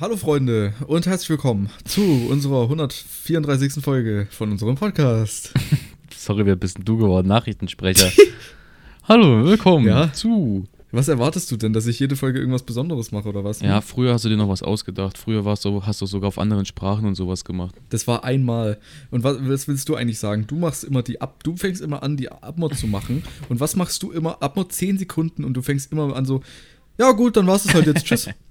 [0.00, 3.82] Hallo Freunde und herzlich willkommen zu unserer 134.
[3.82, 5.52] Folge von unserem Podcast.
[6.16, 7.26] Sorry, wer bist denn du geworden?
[7.28, 8.10] Nachrichtensprecher.
[9.08, 10.12] Hallo, willkommen Ja.
[10.12, 10.66] zu.
[10.90, 13.60] Was erwartest du denn, dass ich jede Folge irgendwas Besonderes mache oder was?
[13.60, 15.18] Ja, früher hast du dir noch was ausgedacht.
[15.18, 17.74] Früher warst du, hast du sogar auf anderen Sprachen und sowas gemacht.
[17.90, 18.78] Das war einmal.
[19.10, 20.46] Und was, was willst du eigentlich sagen?
[20.46, 23.22] Du machst immer die Ab, du fängst immer an, die Abmod zu machen.
[23.50, 24.42] Und was machst du immer?
[24.42, 26.40] Abmod 10 Sekunden und du fängst immer an so,
[26.98, 28.06] ja gut, dann war's es halt jetzt.
[28.06, 28.30] Tschüss.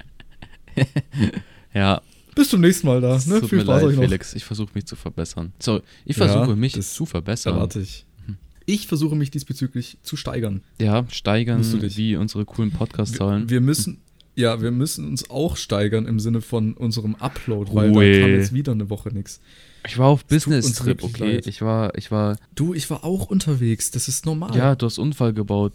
[1.74, 2.02] Ja,
[2.36, 3.20] Bis zum nächsten Mal da.
[3.26, 3.40] Ne?
[3.42, 4.04] tut Viel mir Spaß leid, euch noch.
[4.04, 4.34] Felix.
[4.36, 5.54] Ich versuche mich zu verbessern.
[5.60, 7.54] So, ich Ja, versuche mich das zu verbessern.
[7.56, 8.06] Erwarte ich.
[8.66, 10.62] Ich versuche mich diesbezüglich zu steigern.
[10.80, 11.96] Ja, steigern Musst du dich.
[11.98, 13.50] wie unsere coolen Wir, Podcast-Zahlen.
[13.50, 14.02] wir müssen,
[14.36, 18.12] ja, wir müssen uns auch steigern im Sinne von unserem Upload, weil Ruhe.
[18.14, 19.40] da kam jetzt wieder eine Woche nichts.
[19.88, 21.36] Ich war auf Business-Trip, okay?
[21.36, 21.48] leid.
[21.48, 24.54] Ich war, ich war, Du, ich war auch unterwegs, das ist normal.
[24.56, 25.72] ja, du hast Unfall gebaut.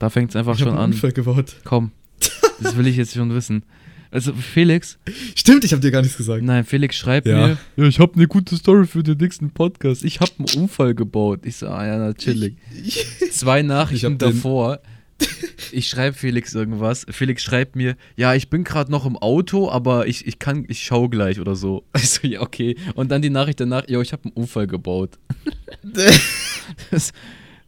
[0.00, 0.90] Da fängt es einfach ich schon einen an.
[0.90, 1.54] Unfall gebaut.
[1.64, 1.92] Komm,
[2.60, 3.62] das will ich jetzt schon wissen.
[4.14, 4.96] Also, Felix,
[5.34, 6.42] Stimmt, ich habe dir gar nichts gesagt.
[6.44, 7.48] Nein, Felix schreibt Ja.
[7.48, 10.04] mir, ja, ich habe eine gute Story für den nächsten Podcast.
[10.04, 11.40] Ich habe einen Unfall gebaut.
[11.44, 12.54] Ich so, ah ja, natürlich.
[12.84, 14.78] Ich, Zwei Nachrichten den- davor.
[15.72, 17.06] Ich schreibe Felix irgendwas.
[17.10, 20.82] Felix schreibt mir, ja, ich bin gerade noch im Auto, aber ich, ich kann, ich
[20.84, 21.84] schau gleich oder so.
[21.96, 22.76] Ich so, ja, okay.
[22.94, 25.18] Und dann die Nachricht danach, ja, ich habe einen Unfall gebaut.
[26.90, 27.12] Das,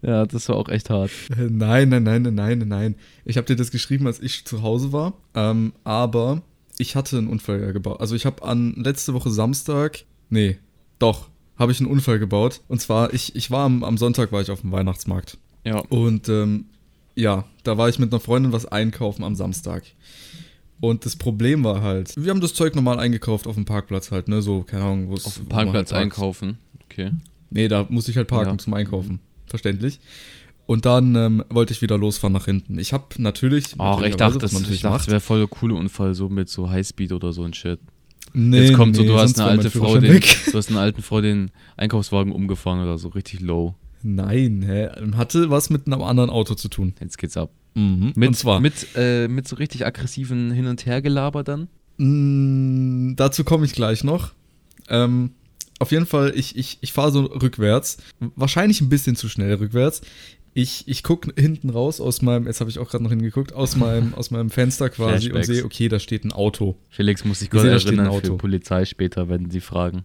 [0.07, 1.11] ja, das war auch echt hart.
[1.37, 2.95] nein, nein, nein, nein, nein, nein.
[3.25, 5.15] Ich habe dir das geschrieben, als ich zu Hause war.
[5.35, 6.43] Ähm, aber
[6.79, 8.01] ich hatte einen Unfall gebaut.
[8.01, 10.59] Also ich habe an letzte Woche Samstag, nee,
[10.99, 12.61] doch, habe ich einen Unfall gebaut.
[12.69, 15.39] Und zwar, ich, ich war am, am Sonntag war ich auf dem Weihnachtsmarkt.
[15.65, 15.79] Ja.
[15.89, 16.67] Und ähm,
[17.15, 19.83] ja, da war ich mit einer Freundin was einkaufen am Samstag.
[20.81, 24.29] Und das Problem war halt, wir haben das Zeug normal eingekauft auf dem Parkplatz halt,
[24.29, 24.43] ne?
[24.43, 25.25] So, keine Ahnung, wo es.
[25.25, 26.59] Auf dem Parkplatz halt einkaufen.
[26.85, 27.13] Okay.
[27.49, 28.59] Nee, da musste ich halt parken Ja.
[28.59, 29.21] zum Einkaufen.
[29.47, 30.01] Verständlich.
[30.67, 32.79] Und dann ähm, wollte ich wieder losfahren nach hinten.
[32.79, 33.75] Ich habe natürlich.
[33.79, 36.49] Ach, ich dachte, das, man ich dachte, das wäre voll der coole Unfall, so mit
[36.49, 37.79] so Highspeed oder so ein Shit.
[38.33, 41.03] Nee, Jetzt kommt so, nee, du hast eine alte Frau, den, du hast eine alten
[41.03, 43.75] Frau den Einkaufswagen umgefahren oder so, richtig low.
[44.03, 44.89] Nein, hä?
[45.17, 46.95] Hatte was mit einem anderen Auto zu tun.
[47.01, 47.51] Jetzt geht's ab.
[47.75, 48.13] Mhm.
[48.15, 48.61] Mit, Und zwar.
[48.61, 51.69] mit, äh, mit so richtig aggressiven Hin- und Hergelaber dann?
[51.99, 54.33] Mm, dazu komme ich gleich noch.
[54.89, 55.31] Ähm,
[55.79, 57.99] auf jeden Fall, ich, ich, ich fahre so rückwärts.
[58.35, 60.01] Wahrscheinlich ein bisschen zu schnell rückwärts.
[60.55, 63.77] Ich, ich gucke hinten raus aus meinem, jetzt habe ich auch gerade noch hingeguckt, aus
[63.77, 65.47] meinem, aus meinem Fenster quasi und Flashbacks.
[65.49, 66.77] sehe, okay, da steht ein Auto.
[66.89, 68.27] Felix muss sich ein erinnern Auto.
[68.27, 70.05] für Polizei später, wenn sie fragen,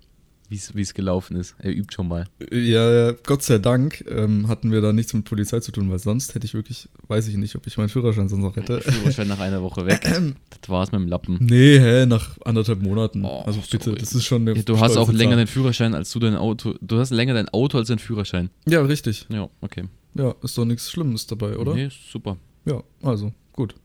[0.51, 1.55] wie es gelaufen ist.
[1.59, 2.25] Er übt schon mal.
[2.51, 5.99] Ja, ja, Gott sei Dank ähm, hatten wir da nichts mit Polizei zu tun, weil
[5.99, 8.81] sonst hätte ich wirklich, weiß ich nicht, ob ich meinen Führerschein sonst noch hätte.
[8.81, 10.01] Führerschein nach einer Woche weg.
[10.01, 11.37] Das war's mit dem Lappen.
[11.39, 13.23] Nee, hä, nach anderthalb Monaten.
[13.23, 13.99] Oh, also bitte, sorry.
[13.99, 16.75] das ist schon eine Ja, du hast auch länger den Führerschein als du dein Auto.
[16.81, 18.49] Du hast länger dein Auto als dein Führerschein.
[18.67, 19.25] Ja, richtig.
[19.29, 19.85] Ja, okay.
[20.13, 21.73] Ja, ist doch nichts Schlimmes dabei, oder?
[21.73, 22.37] Nee, super.
[22.65, 23.75] Ja, also, gut.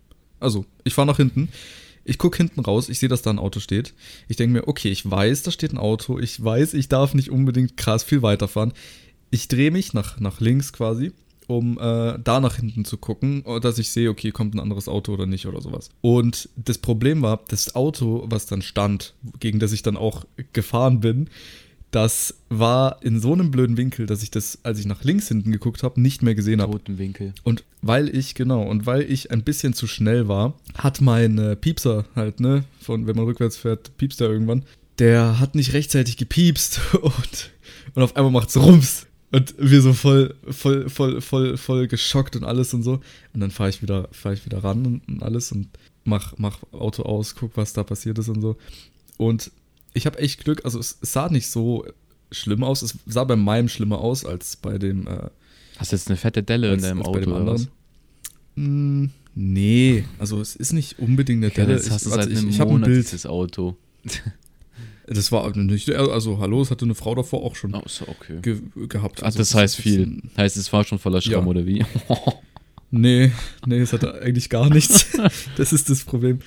[0.40, 1.48] Also, ich fahre nach hinten.
[2.08, 3.92] Ich gucke hinten raus, ich sehe, dass da ein Auto steht.
[4.28, 6.20] Ich denke mir, okay, ich weiß, da steht ein Auto.
[6.20, 8.72] Ich weiß, ich darf nicht unbedingt krass viel weiterfahren.
[9.30, 11.10] Ich drehe mich nach, nach links quasi,
[11.48, 15.12] um äh, da nach hinten zu gucken, dass ich sehe, okay, kommt ein anderes Auto
[15.12, 15.90] oder nicht oder sowas.
[16.00, 21.00] Und das Problem war, das Auto, was dann stand, gegen das ich dann auch gefahren
[21.00, 21.28] bin,
[21.96, 25.50] das war in so einem blöden Winkel, dass ich das, als ich nach links hinten
[25.50, 26.72] geguckt habe, nicht mehr gesehen habe.
[26.72, 27.32] Toten Winkel.
[27.42, 31.56] Und weil ich, genau, und weil ich ein bisschen zu schnell war, hat mein äh,
[31.56, 34.64] Piepser halt, ne, von wenn man rückwärts fährt, piepst er irgendwann,
[34.98, 37.50] der hat nicht rechtzeitig gepiepst und,
[37.94, 39.06] und auf einmal macht's Rums.
[39.32, 43.00] Und wir so voll, voll, voll, voll, voll geschockt und alles und so.
[43.32, 45.70] Und dann fahre ich wieder, fahre ich wieder ran und, und alles und
[46.04, 48.58] mach, mach Auto aus, guck, was da passiert ist und so.
[49.16, 49.50] Und
[49.96, 51.84] ich habe echt Glück, also es, es sah nicht so
[52.30, 55.28] schlimm aus, es sah bei meinem schlimmer aus als bei dem, äh,
[55.78, 57.68] Hast du jetzt eine fette Delle als, in deinem Auto dem oder was?
[58.54, 61.74] Mm, nee, also es ist nicht unbedingt eine Delle.
[61.74, 63.04] jetzt hast seit einem ich, ich habe ein Monat Bild.
[63.04, 63.76] dieses Auto.
[65.08, 68.38] Das war nicht, also hallo, es hatte eine Frau davor auch schon Oh, so, okay.
[68.42, 69.20] ge gehabt.
[69.20, 70.20] Ach, Also, das es heißt viel.
[70.36, 71.46] Heißt, es war schon voller Schramm Ja.
[71.50, 71.84] oder wie?
[72.90, 73.30] Nee,
[73.66, 75.06] nee, es hatte eigentlich gar nichts.
[75.56, 76.40] das ist das Problem.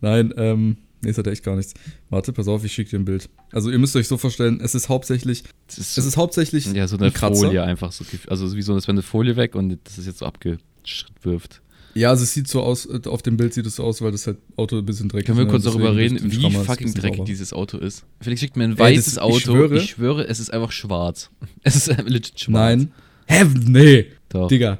[0.00, 1.72] Nein, ähm, nee, es hatte echt gar nichts.
[2.10, 3.28] Warte, pass auf, ich schicke dir ein Bild.
[3.52, 6.86] Also ihr müsst euch so vorstellen, es ist hauptsächlich, Das ist, es ist hauptsächlich ja
[6.88, 7.12] so eine ein.
[7.12, 8.04] Folie einfach so.
[8.26, 11.62] Also wie so, als wenn eine Folie weg und das ist jetzt so abgewirft.
[11.94, 14.12] Ja, also es sieht so aus, äh, auf dem Bild sieht es so aus, weil
[14.12, 16.66] das halt Auto ein bisschen dreckig Können wir ist, kurz darüber reden, wie Schrammer ist
[16.66, 18.04] fucking dreckig dieses Auto ist?
[18.20, 19.38] Felix schickt mir ein Ey, weißes das- ich Auto.
[19.38, 21.30] schwöre- ich schwöre, es ist einfach schwarz.
[21.62, 22.48] Es ist legit schwarz.
[22.52, 22.92] Nein.
[23.26, 23.44] Hä?
[23.64, 24.06] Nee.
[24.28, 24.48] Doch.
[24.48, 24.78] Digga.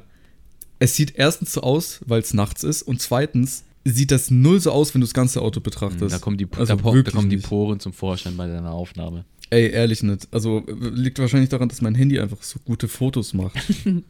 [0.79, 4.71] Es sieht erstens so aus, weil es nachts ist und zweitens sieht das null so
[4.71, 6.13] aus, wenn du das ganze Auto betrachtest.
[6.13, 7.47] Da kommen, die, Also da, da kommen die nicht.
[7.47, 9.25] Poren zum Vorschein bei deiner Aufnahme.
[9.49, 10.27] Ey, ehrlich nicht.
[10.31, 13.55] Also liegt wahrscheinlich daran, dass mein Handy einfach so gute Fotos macht.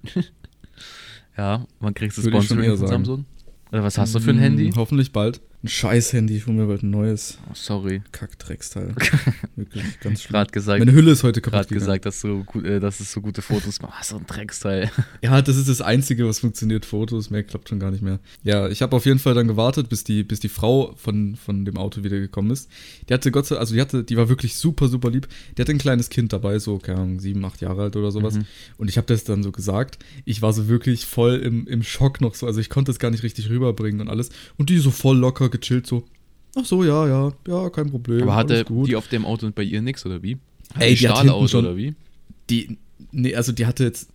[1.37, 2.87] Ja, wann kriegst du Sponsoring von.
[2.87, 3.25] Samsung?
[3.71, 4.69] Oder was hast du für ein Handy?
[4.69, 5.39] Hm, Hoffentlich bald.
[5.63, 7.39] Ein scheiß Handy, ich hol mir bald ein neues.
[7.49, 8.03] Oh, sorry.
[8.11, 8.93] Kackdrecksteil.
[9.55, 10.33] Wirklich ganz schlimm.
[10.33, 13.11] Gerade gesagt, Meine Hülle ist heute kaputt gerade gesagt, dass du, gut, äh, dass es
[13.11, 13.93] so gute Fotos macht.
[13.99, 14.91] Ah, so ein Drecksteil.
[15.23, 16.85] Ja, das ist das Einzige, was funktioniert.
[16.85, 18.19] Fotos, mehr klappt schon gar nicht mehr.
[18.43, 21.65] Ja, ich habe auf jeden Fall dann gewartet, bis die, bis die Frau von, von
[21.65, 22.69] dem Auto wieder gekommen ist.
[23.09, 25.27] Die hatte Gott sei Dank, also die hatte, die war wirklich super, super lieb.
[25.57, 28.35] Die hatte ein kleines Kind dabei, so, keine Ahnung, sieben, acht Jahre alt oder sowas.
[28.35, 28.45] Mhm.
[28.77, 29.97] Und ich habe das dann so gesagt.
[30.25, 32.45] Ich war so wirklich voll im, im Schock noch so.
[32.45, 34.29] Also ich konnte es gar nicht richtig rüberbringen und alles.
[34.57, 36.03] Und die so voll locker gechillt, so.
[36.55, 38.23] Ach so, ja, ja, ja, kein Problem.
[38.23, 40.37] Aber hatte die auf dem Auto und bei ihr nichts, oder wie?
[40.79, 41.93] Ey, die hat hinten Stahlauto, schon- oder wie?
[42.49, 42.77] die,
[43.11, 44.09] nee, also die hatte jetzt,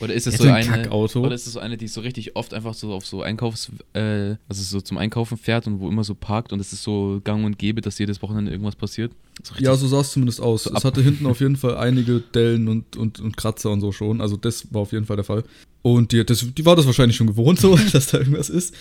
[0.00, 1.20] Oder ist es Die so ein eine Kackauto.
[1.24, 4.36] Oder ist es so eine, die so richtig oft einfach so auf so Einkaufs, äh,
[4.48, 7.44] also so zum Einkaufen fährt und wo immer so parkt und es ist so gang
[7.44, 9.12] und gäbe, dass jedes Wochenende irgendwas passiert?
[9.42, 10.64] So Ja, so sah es zumindest aus.
[10.64, 13.80] So es ab- hatte hinten auf jeden Fall einige Dellen und, und, und Kratzer und
[13.80, 14.20] so schon.
[14.20, 15.42] Also das war auf jeden Fall der Fall.
[15.82, 18.74] Und die, das, die war das wahrscheinlich schon gewohnt, so, dass da irgendwas ist.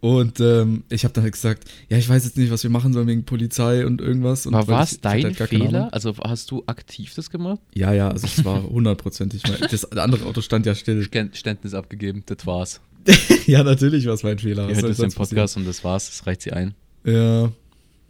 [0.00, 2.92] Und ähm, ich habe dann halt gesagt, ja, ich weiß jetzt nicht, was wir machen
[2.92, 4.46] sollen wegen Polizei und irgendwas.
[4.46, 5.36] Und war es dein halt.
[5.36, 5.92] Fehler?
[5.92, 7.60] Also hast du aktiv das gemacht?
[7.74, 9.42] Ja, ja, also es war hundertprozentig.
[9.70, 11.02] Das andere Auto stand ja still.
[11.02, 12.80] Ständ- Ständnis abgegeben, das war's.
[13.46, 14.68] ja, natürlich war es mein Fehler.
[14.68, 16.74] Ihr hört es im Podcast und das war's, das reicht sie ein.
[17.04, 17.44] passieren?
[17.44, 17.52] Ja,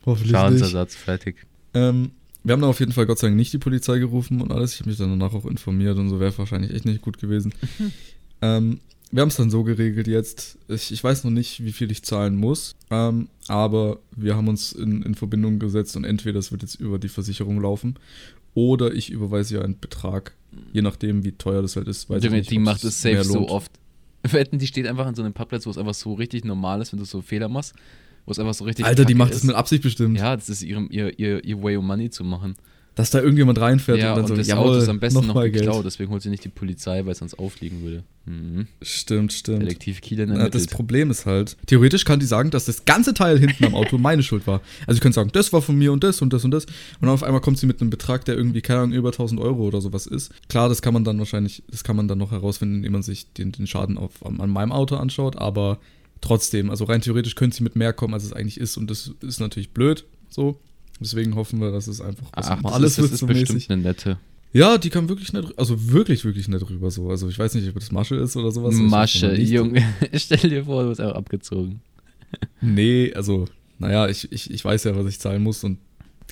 [0.06, 0.40] hoffentlich nicht.
[0.40, 1.36] Schadensersatz, fertig.
[1.74, 4.50] Ähm, wir haben dann auf jeden Fall Gott sei Dank nicht die Polizei gerufen und
[4.50, 4.74] alles.
[4.74, 7.52] Ich habe mich dann danach auch informiert und so wäre wahrscheinlich echt nicht gut gewesen.
[8.42, 8.80] Ähm,
[9.12, 10.58] wir haben es dann so geregelt jetzt.
[10.68, 14.72] Ich, ich weiß noch nicht, wie viel ich zahlen muss, ähm, aber wir haben uns
[14.72, 17.98] in, in Verbindung gesetzt und entweder es wird jetzt über die Versicherung laufen
[18.54, 20.34] oder ich überweise ja einen Betrag,
[20.72, 22.08] je nachdem, wie teuer das halt ist.
[22.08, 23.72] Weiß Junge, nicht, die macht es safe so oft.
[24.22, 26.92] Wetten, die steht einfach an so einem Parkplatz, wo es einfach so richtig normal ist,
[26.92, 27.74] wenn du so Fehler machst.
[28.26, 28.84] Wo es einfach so richtig.
[28.84, 29.38] Alter, die macht ist.
[29.38, 32.22] es mit Absicht bestimmt, Ja, das ist ihrem, ihr, ihr, ihr Way of Money zu
[32.22, 32.54] machen.
[32.94, 35.26] Dass da irgendjemand reinfährt ja, und dann und so, das jawohl, Auto ist am besten
[35.26, 38.02] noch mal geklaut, deswegen holt sie nicht die Polizei, weil es sonst auffliegen würde.
[38.26, 38.66] Mhm.
[38.82, 39.62] Stimmt, stimmt.
[39.62, 40.66] Detektiv Kieler Na, das.
[40.66, 44.22] Problem ist halt, theoretisch kann die sagen, dass das ganze Teil hinten am Auto meine
[44.22, 44.60] Schuld war.
[44.86, 46.66] Also sie können sagen, das war von mir und das und das und das.
[46.66, 49.40] Und dann auf einmal kommt sie mit einem Betrag, der irgendwie, keine Ahnung, über 1000
[49.40, 50.32] Euro oder sowas ist.
[50.48, 53.32] Klar, das kann man dann wahrscheinlich, das kann man dann noch herausfinden, indem man sich
[53.32, 55.36] den, den Schaden auf, an, an meinem Auto anschaut.
[55.36, 55.78] Aber
[56.20, 58.76] trotzdem, also rein theoretisch könnte sie mit mehr kommen, als es eigentlich ist.
[58.76, 60.60] Und das ist natürlich blöd, so.
[61.00, 63.54] Deswegen hoffen wir, dass es einfach was Ach, das Normales ist, das ist so bestimmt
[63.54, 63.70] mäßig.
[63.70, 64.18] eine nette.
[64.52, 67.08] Ja, die kam wirklich nett, also wirklich, wirklich nett rüber so.
[67.08, 68.74] Also ich weiß nicht, ob das Masche ist oder sowas.
[68.74, 69.50] Masche, nicht.
[69.50, 69.82] Junge.
[70.14, 71.80] Stell dir vor, du hast einfach abgezogen.
[72.60, 73.46] Nee, also,
[73.80, 75.78] naja, ich, ich, ich weiß ja, was ich zahlen muss und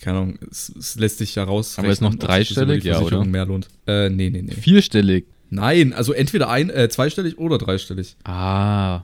[0.01, 1.77] keine Ahnung, es, es lässt sich ja raus.
[1.77, 3.25] Aber ist noch dreistellig, ja, oder?
[3.25, 3.67] mehr lohnt.
[3.87, 4.53] Äh, nee, nee, nee.
[4.53, 5.27] Vierstellig.
[5.51, 8.17] Nein, also entweder ein, äh, zweistellig oder dreistellig.
[8.23, 9.03] Ah.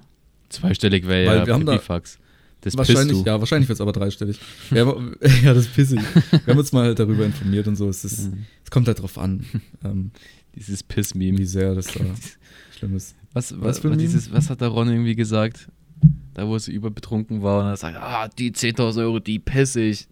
[0.51, 1.81] Zweistellig wäre Weil ja wir haben da-.
[2.65, 4.39] Das wahrscheinlich, ja, wahrscheinlich wird es aber dreistellig.
[4.71, 4.85] ja,
[5.55, 6.01] das ist pissig.
[6.31, 7.89] Wir haben uns mal halt darüber informiert und so.
[7.89, 8.45] Es, ist, Mhm.
[8.65, 9.45] es kommt halt drauf an,
[9.85, 10.11] ähm,
[10.55, 11.47] Dieses wie Piss-Meme.
[11.47, 11.93] sehr das da
[12.77, 13.15] schlimm ist.
[13.33, 15.69] Was, Was was, dieses, was hat der Ron irgendwie gesagt?
[16.35, 19.75] Da, wo er so überbetrunken war und er sagt, ah, die 10.000 Euro, die piss
[19.77, 20.07] ich.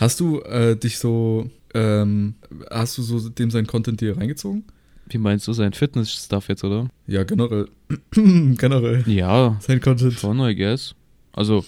[0.00, 2.34] Hast du äh, dich so, ähm,
[2.70, 4.64] hast du so dem sein Content dir reingezogen?
[5.10, 6.88] Wie meinst du, sein Fitness-Stuff jetzt, oder?
[7.06, 7.68] Ja, generell.
[8.12, 9.04] generell.
[9.06, 10.14] Ja, Sein Content.
[10.14, 10.94] schon, I guess.
[11.38, 11.64] Also,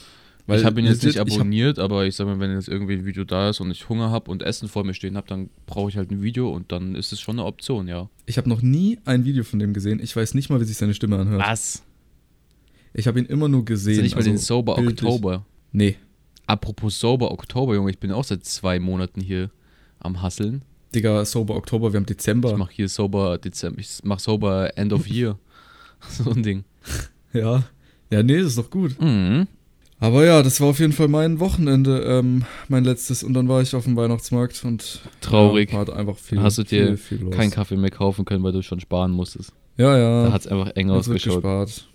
[0.49, 3.05] Weil ich habe ihn jetzt nicht abonniert, aber ich sag mal, wenn jetzt irgendwie ein
[3.05, 5.91] Video da ist und ich Hunger habe und Essen vor mir stehen habe, dann brauche
[5.91, 8.11] ich halt ein Video und dann ist es schon eine Option, ja.
[8.27, 10.01] Ich habe noch nie ein Video von dem gesehen.
[10.03, 11.41] Ich weiß nicht mal, wie sich seine Stimme anhört.
[11.41, 11.85] Was?
[12.95, 13.97] Ich habe ihn immer nur Ist gesehen.
[13.99, 15.09] ja nicht mal den also Sober bildlich.
[15.09, 15.47] Oktober.
[15.71, 15.95] Nee.
[16.49, 19.51] Apropos Sober Oktober, Junge, ich bin auch seit zwei Monaten hier
[20.01, 20.63] am Hasseln.
[20.93, 22.51] Digga, Sober Oktober, wir haben Dezember.
[22.51, 25.39] Ich mach hier Sober Dezember, ich mach Sober End of Year.
[26.09, 26.65] so ein Ding.
[27.33, 27.63] ja.
[28.11, 29.01] Ja, nee, das ist doch gut.
[29.01, 29.47] Mhm.
[30.01, 33.23] Aber ja, das war auf jeden Fall mein Wochenende, ähm, mein letztes.
[33.23, 35.73] Und dann war ich auf dem Weihnachtsmarkt und Traurig.
[35.73, 36.41] Ja, hat einfach viel.
[36.41, 37.31] Hast du dir viel, viel.
[37.31, 39.53] Keinen Kaffee mehr kaufen können, weil du schon sparen musstest.
[39.77, 40.25] Ja, ja.
[40.25, 41.35] Da hat's einfach eng es wird ausgeschaut.
[41.37, 41.87] gespart.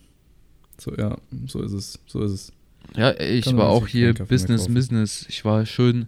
[0.77, 1.99] So, ja, so ist es.
[2.05, 2.53] So ist es.
[2.95, 4.67] Ja, ich Kann war auch hier Business.
[4.67, 5.25] Business.
[5.27, 6.07] Ich war schön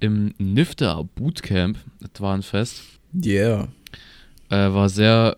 [0.00, 1.78] im Nifter Bootcamp.
[2.00, 2.82] Das war ein Fest.
[3.14, 3.68] Yeah.
[4.48, 5.36] Äh, war sehr,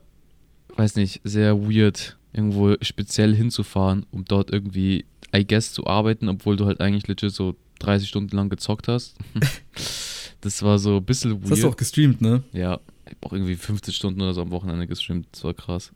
[0.76, 5.04] weiß nicht, sehr weird, irgendwo speziell hinzufahren, um dort irgendwie,
[5.34, 9.16] I guess, zu arbeiten, obwohl du halt eigentlich legit so 30 Stunden lang gezockt hast.
[10.40, 11.72] das war so ein bisschen Das hast du weird.
[11.74, 12.42] auch gestreamt, ne?
[12.52, 15.26] Ja, ich hab auch irgendwie 50 Stunden oder so am Wochenende gestreamt.
[15.32, 15.92] Das war krass.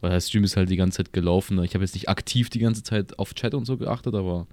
[0.00, 1.56] Weil der Stream ist halt die ganze Zeit gelaufen.
[1.56, 1.64] ne?
[1.64, 4.46] Ich habe jetzt nicht aktiv die ganze Zeit auf Chat und so geachtet, aber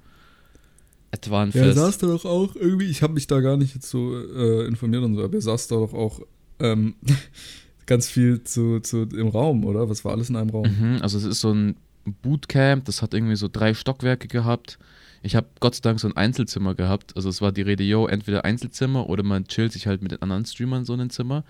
[1.12, 1.78] es war ein Ja, Fest.
[1.78, 5.04] saß da doch auch irgendwie, ich habe mich da gar nicht jetzt so äh, informiert
[5.04, 6.20] und so, aber ihr saß da doch auch
[6.60, 6.96] ähm,
[7.86, 9.88] ganz viel zu, zu, im Raum, oder?
[9.90, 10.68] Was war alles in einem Raum?
[10.68, 14.78] Mhm, also es ist so ein Bootcamp, das hat irgendwie so drei Stockwerke gehabt.
[15.24, 17.16] Ich habe Gott sei Dank so ein Einzelzimmer gehabt.
[17.16, 20.22] Also es war die Rede, yo, entweder Einzelzimmer oder man chillt sich halt mit den
[20.22, 21.44] anderen Streamern in so ein Zimmer.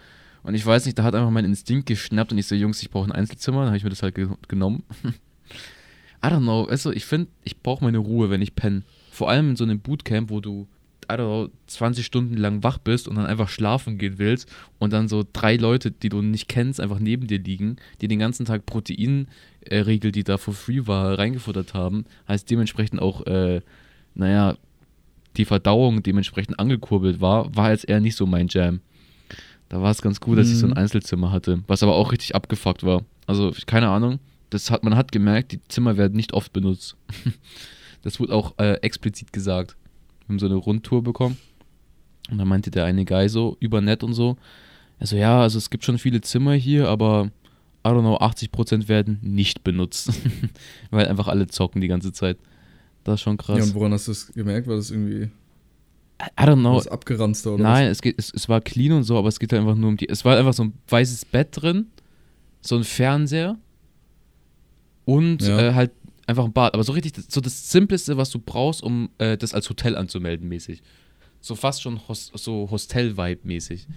[0.44, 2.90] Und ich weiß nicht, da hat einfach mein Instinkt geschnappt und ich so, Jungs, ich
[2.90, 3.60] brauche ein Einzelzimmer.
[3.60, 4.84] Dann habe ich mir das halt ge genommen.
[6.24, 8.84] I don't know, du, ich finde, ich brauche meine Ruhe, wenn ich penne.
[9.12, 10.68] Vor allem in so einem Bootcamp, wo du,
[11.12, 14.94] I don't know, 20 Stunden lang wach bist und dann einfach schlafen gehen willst und
[14.94, 18.46] dann so drei Leute, die du nicht kennst, einfach neben dir liegen, die den ganzen
[18.46, 22.06] Tag Proteinriegel, die da for free war, reingefuttert haben.
[22.28, 23.62] Heißt dementsprechend auch, äh,
[24.14, 24.58] naja,
[25.38, 28.80] die Verdauung dementsprechend angekurbelt war, war jetzt eher nicht so mein Jam.
[29.70, 30.78] Da war es ganz gut, dass ich so ein Mhm.
[30.78, 33.04] Einzelzimmer hatte, was aber auch richtig abgefuckt war.
[33.28, 34.20] Also, keine Ahnung,
[34.52, 36.96] das hat, man hat gemerkt, die Zimmer werden nicht oft benutzt.
[38.04, 39.76] das wurde auch äh, explizit gesagt.
[40.28, 41.38] Wir haben so eine Rundtour bekommen
[42.32, 44.38] und da meinte der eine Guy so, über nett und so,
[45.00, 47.30] also ja, also es gibt schon viele Zimmer hier, aber
[47.86, 50.12] I don't know, 80% werden nicht benutzt.
[50.90, 52.38] Weil einfach alle zocken die ganze Zeit.
[53.04, 53.60] Das ist schon krass.
[53.60, 54.68] Ja, und woran hast du es gemerkt?
[54.68, 55.30] War das irgendwie
[56.40, 56.76] I don't know.
[56.78, 59.52] was abgeranzter oder Nein, es, geht, es, es war clean und so, aber es geht
[59.52, 60.08] halt einfach nur um die.
[60.10, 61.88] Es war einfach so ein weißes Bett drin,
[62.62, 63.58] so ein Fernseher
[65.04, 65.60] und Ja.
[65.60, 65.92] äh, halt
[66.28, 66.74] einfach ein Bad.
[66.74, 69.96] Aber so richtig, das- so das Simpleste, was du brauchst, um äh, das als Hotel
[69.96, 70.82] anzumelden, mäßig.
[71.42, 73.88] So fast schon Hos so Hostel-Vibe-mäßig.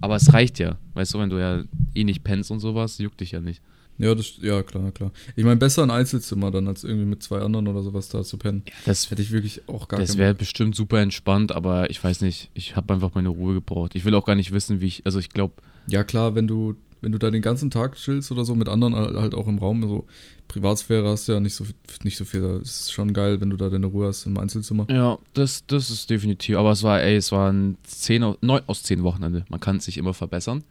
[0.00, 0.76] Aber es reicht ja.
[0.94, 1.64] Weißt du, wenn du ja
[1.94, 3.62] eh nicht pennst und sowas, juckt dich ja nicht.
[4.00, 5.10] Ja, das, ja, klar, klar.
[5.34, 8.36] Ich meine, besser ein Einzelzimmer dann, als irgendwie mit zwei anderen oder sowas da zu
[8.38, 8.62] pennen.
[8.86, 12.20] Das, Hätte ich wirklich auch gar das keinen wäre bestimmt super entspannt, aber ich weiß
[12.20, 12.48] nicht.
[12.54, 13.96] Ich habe einfach meine Ruhe gebraucht.
[13.96, 15.04] Ich will auch gar nicht wissen, wie ich.
[15.04, 15.54] Also, ich glaube,
[15.88, 18.94] Ja, klar, wenn du, wenn du da den ganzen Tag chillst oder so mit anderen
[18.94, 20.06] halt auch im Raum, so
[20.48, 21.64] Privatsphäre hast du ja nicht so,
[22.02, 22.40] nicht so viel.
[22.40, 24.86] Das ist schon geil, wenn du da deine Ruhe hast im Einzelzimmer.
[24.90, 26.56] Ja, das, das ist definitiv.
[26.56, 29.44] Aber es war, ey, es waren 10 aus, 9 aus 10 Wochenende.
[29.48, 30.64] Man kann sich immer verbessern.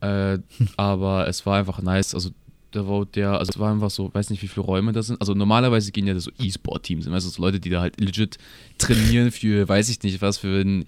[0.00, 0.38] Äh,
[0.76, 2.14] aber es war einfach nice.
[2.14, 2.30] Also,
[2.70, 5.20] da war der, also es war einfach so, weiß nicht, wie viele Räume das sind.
[5.20, 7.08] Also, normalerweise gehen ja da so E-Sport-Teams.
[7.08, 8.38] Also, so Leute, die da halt legit
[8.78, 10.84] trainieren für, weiß ich nicht, was für ein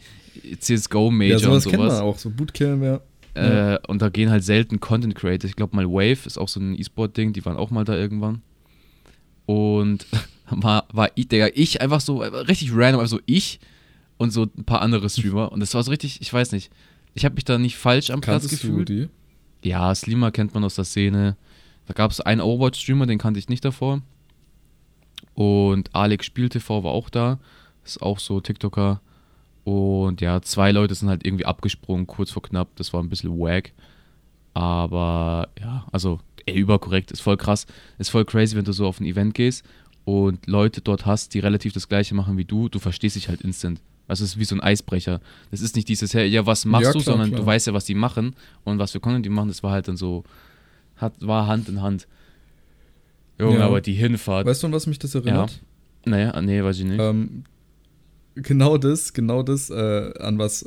[0.60, 2.02] CSGO-Major Ja, sowas und kennt man sowas.
[2.02, 3.00] auch, so Bootcamp, ja.
[3.34, 5.50] Äh, und da gehen halt selten Content Creators.
[5.50, 8.42] Ich glaube mal Wave ist auch so ein E-Sport-Ding, die waren auch mal da irgendwann.
[9.46, 10.06] Und
[10.50, 13.60] war, war ich, Digga, ich einfach so, äh, richtig random, also ich
[14.16, 15.52] und so ein paar andere Streamer.
[15.52, 16.70] Und das war so richtig, ich weiß nicht.
[17.14, 18.88] Ich habe mich da nicht falsch am Platz Kanntest du gefühlt.
[18.88, 19.08] die?
[19.62, 21.36] Ja, Slima kennt man aus der Szene.
[21.86, 24.02] Da gab es einen Overwatch-Streamer, den kannte ich nicht davor.
[25.34, 27.38] Und Alex Spiel-TV war auch da.
[27.84, 29.00] Ist auch so TikToker.
[29.68, 32.68] Und ja, zwei Leute sind halt irgendwie abgesprungen, kurz vor knapp.
[32.76, 33.72] Das war ein bisschen wack.
[34.54, 37.66] Aber ja, also ey, überkorrekt, ist voll krass.
[37.98, 39.64] Ist voll crazy, wenn du so auf ein Event gehst
[40.06, 42.70] und Leute dort hast, die relativ das gleiche machen wie du.
[42.70, 43.80] Du verstehst dich halt instant.
[44.06, 45.20] Also es ist wie so ein Eisbrecher.
[45.50, 47.40] Das ist nicht dieses, hey, ja, was machst Ja, du, klar, sondern klar.
[47.42, 48.34] du weißt ja, was die machen
[48.64, 49.48] und was für Content die machen.
[49.48, 50.24] Das war halt dann so,
[50.96, 52.08] hat, war Hand in Hand.
[53.38, 53.66] Junge, Ja.
[53.66, 54.46] aber die Hinfahrt.
[54.46, 55.60] Weißt du, an was mich das erinnert?
[56.06, 56.98] naja, nee, weiß ich nicht.
[57.00, 57.44] Ähm,
[58.42, 60.64] genau das, genau das, äh, an was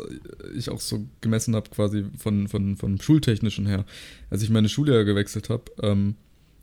[0.55, 3.85] ich auch so gemessen habe, quasi von, von, von Schultechnischen her.
[4.29, 6.15] Als ich meine Schule ja gewechselt habe, ähm,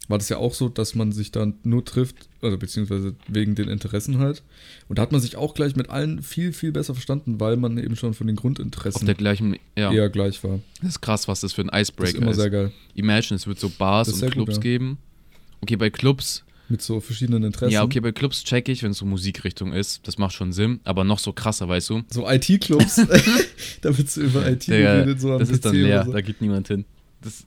[0.08, 3.68] war das ja auch so, dass man sich dann nur trifft, also beziehungsweise wegen den
[3.68, 4.42] Interessen halt.
[4.88, 7.76] Und da hat man sich auch gleich mit allen viel, viel besser verstanden, weil man
[7.76, 10.60] eben schon von den Auf Grundinteressen der gleichen, ja, eher gleich war.
[10.80, 12.38] das ist krass, was das für ein Das ist Icebreaker immer ist.
[12.38, 12.72] sehr geil.
[12.94, 14.62] Imagine, es wird so Bars Das ist und sehr gut, Clubs ja.
[14.62, 14.98] geben.
[15.60, 17.72] Okay, bei Clubs, Mit so verschiedenen Interessen.
[17.72, 20.06] ja, okay, bei Clubs check ich, wenn es so Musikrichtung ist.
[20.06, 22.02] Das macht schon Sinn, aber noch so krasser, weißt du?
[22.10, 22.96] So IT-Clubs,
[23.80, 26.12] da wird so über IT Digga, geredet, so am das ist dann PC leer, So.
[26.12, 26.84] da geht niemand hin.
[27.22, 27.44] Das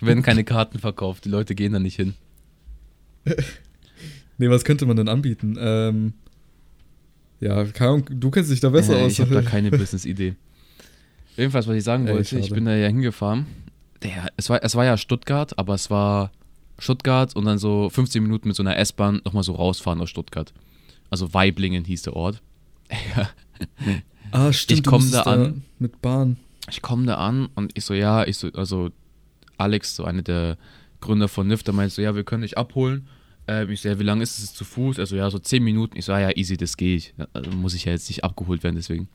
[0.00, 2.14] werden keine Karten verkauft, die Leute gehen da nicht hin.
[4.38, 5.58] Nee, was könnte man denn anbieten?
[5.60, 6.14] Ähm,
[7.40, 9.12] ja, du kennst dich da besser Äh, aus.
[9.12, 10.34] ich habe da keine Business-Idee.
[11.36, 12.54] Jedenfalls, was ich sagen Ey, wollte, ich schade.
[12.54, 13.44] bin da ja hingefahren.
[14.02, 16.32] Der, es, war, es war ja Stuttgart, aber es war
[16.80, 20.52] Stuttgart und dann so 15 Minuten mit so einer S-Bahn nochmal so rausfahren aus Stuttgart.
[21.10, 22.42] Also Weiblingen hieß der Ort.
[24.32, 25.62] ah, stimmt, ich du komm musstest da an.
[25.78, 26.36] Mit Bahn.
[26.68, 28.90] ich komme da an und ich so, ja, ich so, also
[29.58, 30.56] Alex, so einer der
[31.00, 33.06] Gründer von NIF, der meinte so, ja, wir können dich abholen.
[33.46, 34.98] Ähm, ich so, ja, wie lange ist es zu Fuß?
[34.98, 35.96] Also, ja, so 10 Minuten.
[35.98, 37.14] Ich so, ah, ja, easy, das gehe ich.
[37.32, 39.08] Also muss ich ja jetzt nicht abgeholt werden, deswegen.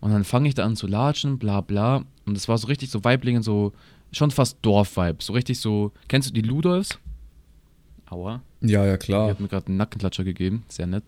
[0.00, 2.04] Und dann fange ich da an zu latschen, bla bla.
[2.24, 3.72] Und es war so richtig so Weiblingen, so
[4.12, 5.22] schon fast Dorf-Vibe.
[5.22, 6.98] So richtig so, kennst du die Ludolfs?
[8.10, 8.42] Aua.
[8.60, 9.30] Ja, ja, Die klar.
[9.30, 11.02] hat mir gerade einen Nackenklatscher gegeben, sehr nett.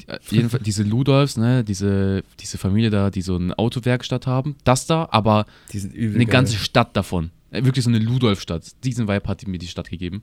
[0.00, 4.56] Die, äh, jedenfalls diese Ludolfs, ne, diese, diese Familie da, die so eine Autowerkstatt haben,
[4.64, 6.26] das da, aber Die eine geil.
[6.26, 7.30] ganze Stadt davon.
[7.52, 8.72] Äh, Wirklich so eine Ludolf-Stadt.
[8.82, 10.22] Diesen Vibe hat die mir die Stadt gegeben.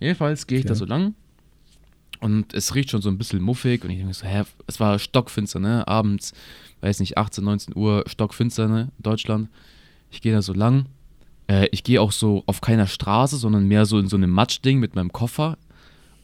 [0.00, 0.78] Jedenfalls gehe ich da Okay.
[0.78, 1.14] so lang
[2.20, 4.98] und es riecht schon so ein bisschen muffig und ich denke so, hä, es war
[4.98, 6.32] stockfinster, ne, abends,
[6.80, 9.48] weiß nicht, 18, 19 Uhr, stockfinster, ne, in Deutschland.
[10.10, 10.86] Ich gehe da so lang.
[11.48, 14.78] Äh, ich gehe auch so auf keiner Straße, sondern mehr so in so einem Matschding
[14.78, 15.58] mit meinem Koffer.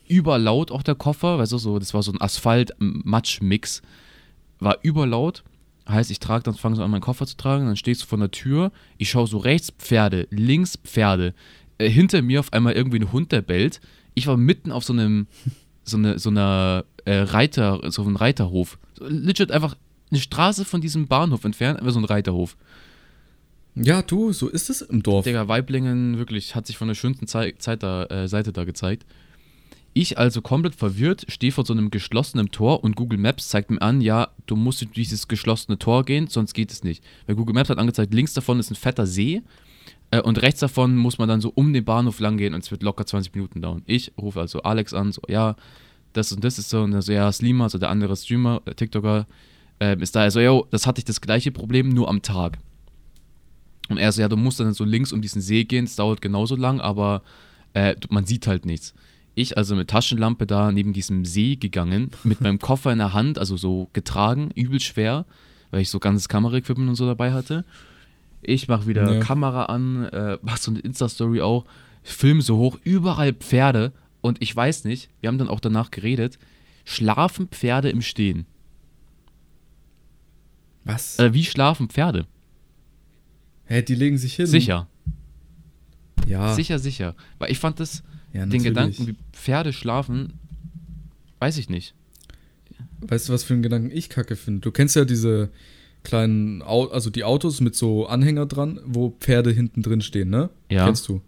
[0.09, 3.83] Überlaut auch der Koffer, weißt du, so, das war so ein Asphalt-Matsch-Mix.
[4.59, 5.43] War überlaut.
[5.89, 8.19] Heißt, ich trage dann, fange so an, meinen Koffer zu tragen, dann stehst du vor
[8.19, 11.35] der Tür, ich schaue so rechts Pferde, links Pferde,
[11.79, 13.81] äh, hinter mir auf einmal irgendwie ein Hund, der bellt.
[14.15, 15.27] Ich war mitten auf so einem,
[15.85, 18.79] so eine, so einer äh, Reiter, so einem Reiterhof.
[18.97, 19.77] So, legit einfach
[20.11, 22.57] eine Straße von diesem Bahnhof entfernt, einfach so ein Reiterhof.
[23.75, 25.25] Ja, du, so ist es im Dorf.
[25.25, 29.07] Digga, Weiblingen wirklich hat sich von der schönsten Zei Zeit da, äh, Seite da gezeigt.
[29.95, 33.81] Ich also komplett verwirrt stehe vor so einem geschlossenen Tor und Google Maps zeigt mir
[33.83, 37.05] an, ja, du musst durch dieses geschlossene Tor gehen, sonst geht es nicht.
[37.27, 39.43] Weil Google Maps hat angezeigt, links davon ist ein fetter See
[40.11, 42.71] äh, und rechts davon muss man dann so um den Bahnhof lang gehen und es
[42.71, 43.83] wird locker 20 Minuten dauern.
[43.87, 45.57] Ich rufe also Alex an, so, ja,
[46.15, 48.75] das und das ist so, und er so, ja, Slima, also der andere Streamer, äh,
[48.75, 49.27] TikToker,
[49.79, 52.59] äh, ist da, also, yo, das hatte ich das gleiche Problem, nur am Tag.
[53.89, 56.23] Und er so, ja, du musst dann so links um diesen See gehen, es dauert
[56.23, 57.23] genauso lang, aber
[57.75, 58.95] äh, man sieht halt nichts.
[59.35, 63.39] Ich also mit Taschenlampe da neben diesem See gegangen, mit meinem Koffer in der Hand,
[63.39, 65.25] also so getragen, übel schwer,
[65.71, 67.65] weil ich so ganzes Kameraequipment und so dabei hatte.
[68.43, 69.21] Ich mache wieder Ja.
[69.21, 71.65] Kamera an, äh, mach so eine Insta-Story auch,
[72.03, 76.39] film so hoch, überall Pferde und ich weiß nicht, wir haben dann auch danach geredet,
[76.85, 78.47] schlafen Pferde im Stehen.
[80.85, 81.19] Was?
[81.19, 82.27] Äh, wie schlafen Pferde?
[83.73, 84.47] Hä, die legen sich hin.
[84.47, 84.87] Sicher,
[86.27, 86.55] Ja.
[86.55, 87.15] sicher, sicher.
[87.39, 88.03] Weil ich fand das,
[88.33, 88.63] ja den.
[88.63, 90.35] Gedanken, wie Pferde schlafen,
[91.39, 91.95] weiß ich nicht.
[93.01, 94.61] Weißt du, was für einen Gedanken ich kacke finde?
[94.61, 95.49] Du kennst ja diese
[96.03, 100.51] kleinen, Au also die Autos mit so Anhänger dran, wo Pferde hinten drin stehen, ne?
[100.71, 100.85] Ja.
[100.85, 101.23] Kennst du?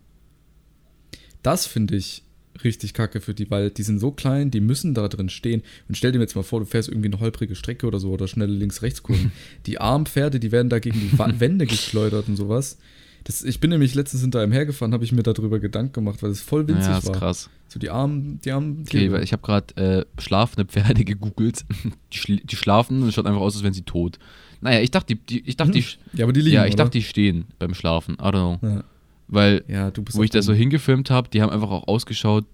[1.42, 2.22] Das finde ich
[2.62, 5.62] richtig kacke für die, weil die sind so klein, die müssen da drin stehen.
[5.88, 8.28] Und stell dir jetzt mal vor, du fährst irgendwie eine holprige Strecke oder so oder
[8.28, 9.32] schnelle Links-Rechts-Kurven.
[9.66, 12.78] die armen Pferde, die werden da gegen die Wände geschleudert und sowas.
[13.24, 16.30] Das, ich bin nämlich letztens hinter einem hergefahren, habe ich mir darüber Gedanken gemacht, weil
[16.30, 17.14] es voll winzig Ja, ist war.
[17.14, 17.48] krass.
[17.68, 19.74] So die armen, die armen Okay, weil ich habe gerade
[20.16, 21.64] äh, schlafende Pferde gegoogelt.
[22.12, 24.18] Die, schli die schlafen und es schaut einfach aus, als wären sie tot.
[24.60, 26.74] Naja, ich dachte, die, die, ich dachte, die, sch- ja, aber die liegen, ja, ich
[26.74, 26.84] oder?
[26.84, 28.14] dachte, die stehen beim Schlafen.
[28.14, 28.68] I don't know.
[28.68, 28.84] Ja.
[29.26, 32.44] Weil, Ja, wo ich das so hingefilmt habe, die haben einfach auch ausgeschaut,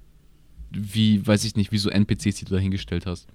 [0.70, 3.26] wie, weiß ich nicht, wie so NPCs, die du da hingestellt hast.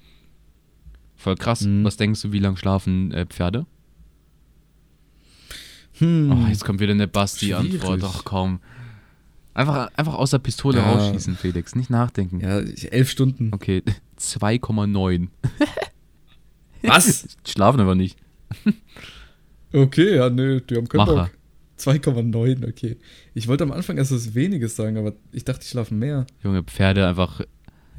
[1.16, 1.62] Voll krass.
[1.62, 1.84] Mhm.
[1.84, 3.66] Was denkst du, wie lang schlafen äh, Pferde?
[6.00, 6.32] Hm.
[6.32, 8.02] Oh, jetzt kommt wieder eine Basti-Antwort.
[8.04, 8.60] Ach komm.
[9.54, 10.92] Einfach, einfach aus der Pistole Ja.
[10.92, 11.76] rausschießen, Felix.
[11.76, 12.42] Nicht nachdenken.
[12.42, 13.52] ja, elf Stunden.
[13.54, 13.82] Okay,
[14.20, 15.30] 2,9.
[16.84, 17.38] Was?
[17.48, 18.18] Schlafen aber nicht.
[19.72, 21.16] Okay, ja, nö, die haben keinen Macher.
[21.16, 21.32] Bock.
[21.80, 22.98] 2,9, okay.
[23.34, 26.26] Ich wollte am Anfang erst was Weniges sagen, aber ich dachte, die schlafen mehr.
[26.44, 27.42] Junge, Pferde einfach,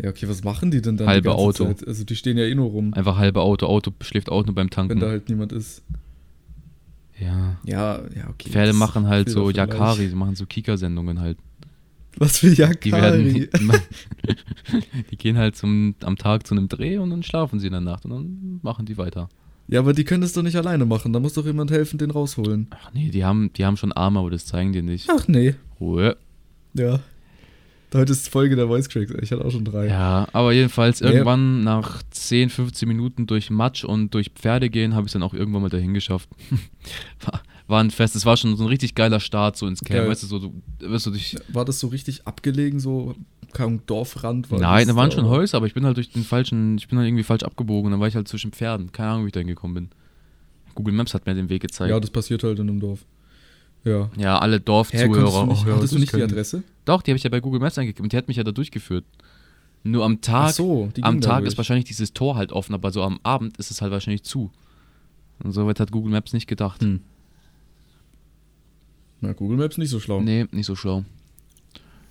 [0.03, 1.65] Ja, okay, was machen die denn dann Halbe Auto.
[1.67, 1.87] Zeit?
[1.87, 3.67] Also die stehen ja eh nur rum, einfach halbe Auto.
[3.67, 5.01] Auto schläft auch nur beim wenn Tanken.
[5.01, 5.83] da halt niemand ist.
[7.19, 7.59] ja.
[7.65, 8.51] Ja, ja, okay.
[8.51, 11.39] Pferde machen halt so Yakari, sie machen so Kika-Sendungen halt.
[12.19, 12.79] Was für Yakari?
[12.83, 13.53] Die werden,
[15.11, 17.83] die gehen halt zum, am Tag zu einem Dreh und dann schlafen sie in der
[17.83, 19.29] Nacht und dann machen die weiter.
[19.69, 21.13] Ja, aber die können das doch nicht alleine machen.
[21.13, 22.69] Da muss doch jemand helfen, den rausholen.
[22.71, 25.09] Ach nee, die haben, die haben schon Arme, aber das zeigen die nicht.
[25.11, 25.55] Ach nee.
[25.81, 26.17] Ruhe.
[26.75, 27.01] Ja.
[27.95, 29.13] Heute ist Folge der Voice Cracks.
[29.23, 29.87] Ich hatte auch schon drei.
[29.87, 31.09] Ja, aber jedenfalls Nee.
[31.09, 35.23] irgendwann nach 10, 15 Minuten durch Matsch und durch Pferde gehen, habe ich es dann
[35.23, 36.29] auch irgendwann mal dahin geschafft.
[37.25, 40.01] war, war ein Fest, es war schon so ein richtig geiler Start so ins Camp,
[40.01, 40.09] Geil.
[40.09, 43.15] weißt du, so, du, weißt du, durch, War das so richtig abgelegen, so
[43.53, 44.51] kein Dorfrand?
[44.51, 45.39] War Nein, da waren schon oder?
[45.39, 48.01] Häuser, aber ich bin halt durch den falschen, ich bin halt irgendwie falsch abgebogen dann
[48.01, 48.93] war ich halt zwischen Pferden.
[48.93, 49.91] Keine Ahnung, wie ich da hingekommen bin.
[50.75, 51.91] Google Maps hat mir den Weg gezeigt.
[51.91, 53.05] Ja, das passiert halt in einem Dorf.
[53.83, 54.11] Ja.
[54.17, 55.09] Ja, alle Dorfzuhörer.
[55.09, 56.63] konntest du nicht, oh, ja, hattest du nicht die Adresse?
[56.85, 58.53] Doch, die habe ich ja bei Google Maps eingegeben und die hat mich ja da
[58.53, 59.05] durchgeführt.
[59.83, 61.53] Nur am Tag, so, am Tag durch.
[61.53, 64.51] ist wahrscheinlich dieses Tor halt offen, aber so am Abend ist es halt wahrscheinlich zu.
[65.43, 66.83] Und soweit hat Google Maps nicht gedacht.
[66.83, 67.01] Hm.
[69.27, 70.21] Na, Google Maps nicht so schlau.
[70.21, 71.05] Nee, nicht so schlau.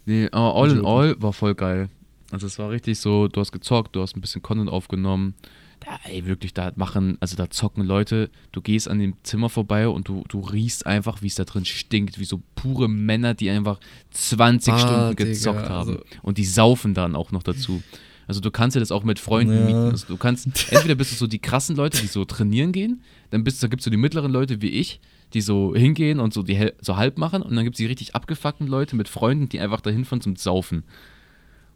[0.05, 1.89] Nee, aber all in all war voll geil.
[2.31, 5.33] Also es war richtig so, du hast gezockt, du hast ein bisschen Content aufgenommen.
[5.79, 9.87] Da, ey, wirklich, da machen, also da zocken Leute, du gehst an dem Zimmer vorbei
[9.87, 13.49] und du, du riechst einfach, wie es da drin stinkt, wie so pure Männer, die
[13.49, 13.79] einfach
[14.11, 15.89] 20 Ah, Stunden Digga, gezockt haben.
[15.91, 17.83] also- Und die saufen dann auch noch dazu.
[18.27, 19.65] Also du kannst dir das auch mit Freunden Ja.
[19.65, 19.91] mieten.
[19.91, 23.43] Also du kannst, entweder bist du so die krassen Leute, die so trainieren gehen, dann
[23.43, 24.99] bist da gibt es so die mittleren Leute wie ich,
[25.33, 27.85] die so hingehen und so die hel- so halb machen und dann gibt es die
[27.85, 30.83] richtig abgefuckten Leute mit Freunden, die einfach dahin fahren zum Saufen.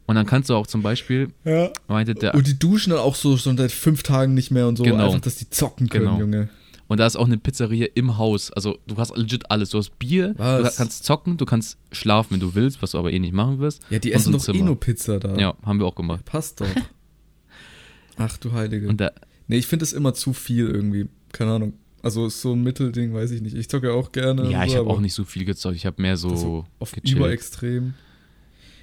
[0.05, 1.69] Und dann kannst du auch zum Beispiel, Ja.
[1.87, 4.77] meinte der, Und die duschen dann auch so schon seit fünf Tagen nicht mehr und
[4.77, 4.83] so.
[4.83, 5.05] Genau.
[5.07, 6.19] Einfach, dass die zocken können, Genau.
[6.19, 6.49] Junge.
[6.87, 8.49] und da ist auch eine Pizzeria im Haus.
[8.51, 9.69] Also du hast legit alles.
[9.69, 10.71] Du hast Bier, Was?
[10.75, 13.59] du kannst zocken, du kannst schlafen, wenn du willst, was du aber eh nicht machen
[13.59, 13.83] wirst.
[13.91, 15.35] Ja, die essen so doch eh nur Pizza da.
[15.37, 16.25] Ja, haben wir auch gemacht.
[16.25, 16.67] Passt doch.
[18.17, 18.87] Ach du Heilige.
[18.87, 19.11] Und da,
[19.47, 21.07] nee, ich finde es immer zu viel irgendwie.
[21.31, 21.73] Keine Ahnung.
[22.03, 23.55] Also ist so ein Mittelding, weiß ich nicht.
[23.55, 24.49] Ich zocke ja auch gerne.
[24.49, 25.75] ja, ich habe auch nicht so viel gezockt.
[25.75, 27.17] Ich habe mehr so so auf gechillt.
[27.17, 27.93] überextrem.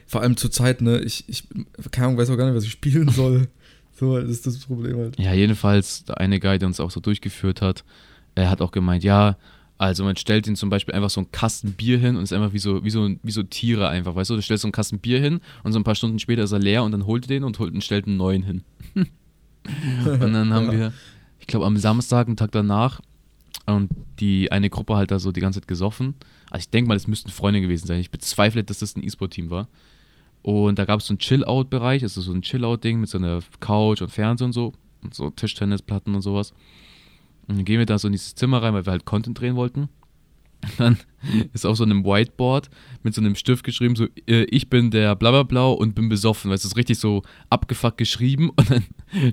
[0.07, 1.45] Vor allem zur Zeit, ne, ich, ich,
[1.91, 3.49] keine Ahnung, weiß auch gar nicht, was ich spielen soll.
[3.99, 5.19] So, das ist das Problem halt.
[5.19, 7.83] Ja, jedenfalls, der eine Guy, der uns auch so durchgeführt hat,
[8.35, 9.39] er hat auch gemeint, ja,
[9.79, 12.53] Also man stellt ihnen zum Beispiel einfach so einen Kasten Bier hin und ist einfach
[12.53, 14.35] wie so, wie so, wie so Tiere einfach, weißt du?
[14.37, 16.59] Du stellst so einen Kasten Bier hin und so ein paar Stunden später ist er
[16.59, 18.65] leer und dann holt ihr den und holt und stellt einen neuen hin.
[18.95, 20.73] und dann haben Ja.
[20.79, 20.93] wir,
[21.47, 23.01] ich glaube am Samstag, einen Tag danach,
[23.67, 26.15] und die eine Gruppe halt da so die ganze Zeit gesoffen.
[26.51, 28.01] Also ich denke mal, es müssten Freunde gewesen sein.
[28.01, 29.69] Ich bezweifle, dass das ein E-Sport-Team war.
[30.43, 34.03] Und da gab es so einen Chill-Out-Bereich, also so ein Chill-Out-Ding mit so einer Couch
[34.03, 34.73] und Fernseher und so.
[35.03, 36.53] Und so Tischtennisplatten und sowas.
[37.47, 39.55] Und dann gehen wir da so in dieses Zimmer rein, weil wir halt Content drehen
[39.55, 39.89] wollten.
[40.67, 40.99] Und dann
[41.53, 42.71] ist auf so einem Whiteboard
[43.03, 46.51] mit so einem Stift geschrieben, so, äh, ich bin der Blablabla und bin besoffen.
[46.51, 48.51] Weißt du, ist richtig so abgefuckt geschrieben.
[48.57, 48.85] Und dann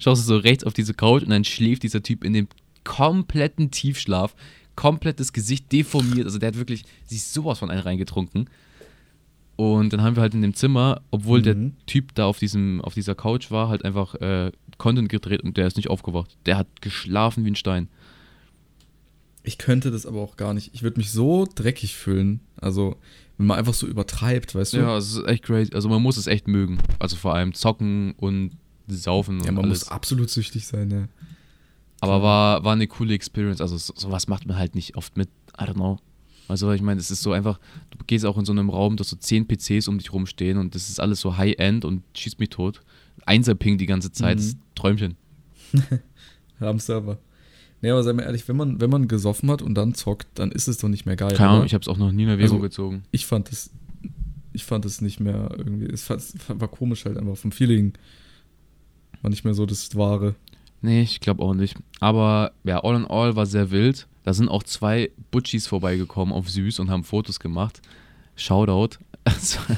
[0.02, 2.48] schaust du so rechts auf diese Couch und dann schläft dieser Typ in dem
[2.84, 4.36] kompletten Tiefschlaf,
[4.76, 6.26] komplettes Gesicht deformiert.
[6.26, 8.50] Also der hat wirklich sich sowas von einen reingetrunken.
[9.56, 11.74] Und dann haben wir halt in dem Zimmer, obwohl der Mhm.
[11.86, 15.68] Typ da auf, diesem, auf dieser Couch war, halt einfach äh, Content gedreht und der
[15.68, 16.38] ist nicht aufgewacht.
[16.46, 17.88] Der hat geschlafen wie ein Stein.
[19.44, 20.74] Ich könnte das aber auch gar nicht.
[20.74, 22.40] Ich würde mich so dreckig fühlen.
[22.62, 22.96] Also,
[23.38, 24.78] wenn man einfach so übertreibt, weißt du?
[24.78, 25.74] Ja, es ist echt crazy.
[25.74, 26.78] Also man muss es echt mögen.
[27.00, 28.52] Also vor allem zocken und
[28.88, 29.82] saufen und Ja, man alles.
[29.82, 31.08] muss absolut süchtig sein, ja.
[32.00, 33.60] Aber war, war eine coole Experience.
[33.62, 35.30] Also so, sowas macht man halt nicht oft mit.
[35.60, 35.98] I don't know.
[36.48, 37.60] Also ich meine, es ist so einfach,
[37.92, 40.76] du gehst auch in so einem Raum, dass so zehn PCs um dich rumstehen und
[40.76, 42.82] das ist alles so High-End und schießt mich tot.
[43.26, 44.56] Einser-Ping die ganze Zeit, Mhm.
[44.76, 45.16] Träumchen.
[46.60, 47.18] Am Server.
[47.84, 50.52] Nee, aber sei mal ehrlich, wenn man, wenn man gesoffen hat und dann zockt, dann
[50.52, 51.36] ist es doch nicht mehr geil.
[51.36, 53.04] Keine Ahnung, ich habe es auch noch nie in Erwägung Also- gezogen.
[53.12, 53.70] ich fand es,
[54.54, 57.94] ich fand es nicht mehr irgendwie, es war, komisch halt einfach vom Feeling.
[59.22, 60.36] War nicht mehr so das Wahre.
[60.82, 61.76] Nee, ich glaube auch nicht.
[62.00, 64.08] Aber ja, all in all war sehr wild.
[64.24, 67.82] Da sind auch zwei Butchis vorbeigekommen auf Süß und haben Fotos gemacht.
[68.38, 68.98] Shoutout.
[69.26, 69.78] War-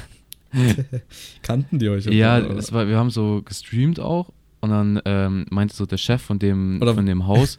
[1.42, 2.06] Kannten die euch?
[2.06, 2.56] ja, oder?
[2.56, 6.38] es war, wir haben so gestreamt auch und dann ähm, meinte so der Chef von
[6.38, 7.58] dem, Oder- von dem Haus,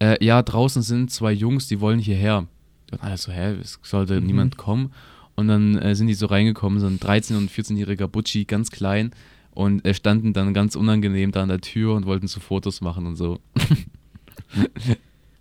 [0.00, 2.46] äh, ja, draußen sind zwei Jungs, die wollen hierher.
[2.90, 4.26] Und alle so, hä, es sollte Mhm.
[4.26, 4.92] niemand kommen.
[5.34, 9.12] Und dann äh, sind die so reingekommen, so ein 13- und 14-jähriger Butchi, ganz klein.
[9.52, 13.06] Und äh, standen dann ganz unangenehm da an der Tür und wollten so Fotos machen
[13.06, 13.40] und so.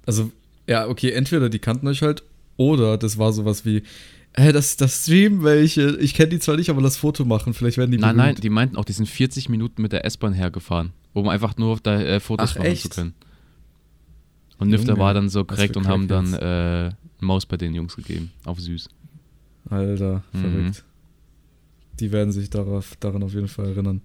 [0.05, 0.31] Also,
[0.67, 2.23] ja, okay, entweder die kannten euch halt
[2.55, 3.83] oder das war sowas wie,
[4.35, 7.77] hä, das, das streamen welche, ich kenne die zwar nicht, aber das Foto machen, vielleicht
[7.77, 8.43] werden die Nein, nein, berühmt.
[8.43, 11.99] die meinten auch, die sind 40 Minuten mit der S-Bahn hergefahren, um einfach nur da
[12.01, 12.83] äh, Fotos Ach, machen echt?
[12.83, 13.13] zu können.
[14.59, 17.95] Und Nifter Junge, war dann so korrekt und haben dann äh, Maus bei den Jungs
[17.95, 18.89] gegeben, auf süß.
[19.69, 20.39] Alter, Mhm.
[20.39, 20.83] verrückt.
[21.99, 24.01] Die werden sich darauf, daran auf jeden Fall erinnern.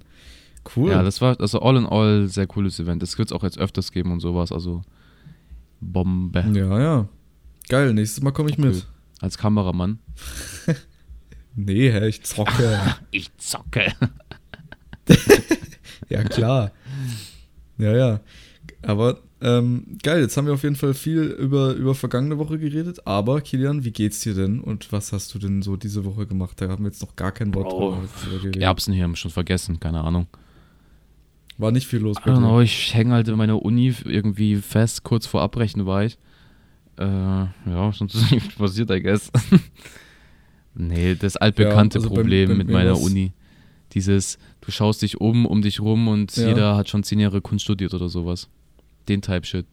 [0.76, 0.90] Cool.
[0.90, 3.02] Ja, das war also all in all sehr cooles Event.
[3.02, 4.82] Das wird es auch jetzt öfters geben und sowas, also
[5.80, 6.44] Bombe.
[6.54, 7.08] ja, ja.
[7.68, 8.66] Geil, nächstes Mal komme ich Cool.
[8.66, 8.86] mit.
[9.20, 9.98] Als Kameramann.
[11.54, 12.80] Nee, hä, ich zocke.
[13.10, 13.92] Ich zocke.
[16.08, 16.72] ja, klar.
[17.76, 18.20] Ja, ja.
[18.82, 23.06] Aber ähm, geil, jetzt haben wir auf jeden Fall viel über, über vergangene Woche geredet.
[23.06, 26.60] Aber Kilian, wie geht's dir denn und was hast du denn so diese Woche gemacht?
[26.60, 28.62] Da haben wir jetzt noch gar kein Wort Oh, drüber geredet.
[28.62, 30.26] Erbsen hier haben wir schon vergessen, keine Ahnung.
[31.58, 32.38] War nicht viel los I don't dir.
[32.38, 36.16] know, ich hänge halt in meiner Uni irgendwie fest, kurz vor Abbrechen war ich.
[36.98, 39.30] Äh, ja, sonst ist nichts passiert, I guess.
[40.74, 43.32] nee, das altbekannte also bei- Problem bei mit mir meiner Uni.
[43.92, 46.48] Dieses, du schaust dich um, um dich rum und Ja.
[46.48, 48.48] jeder hat schon zehn Jahre Kunst studiert oder sowas.
[49.08, 49.66] Den Type-Shit.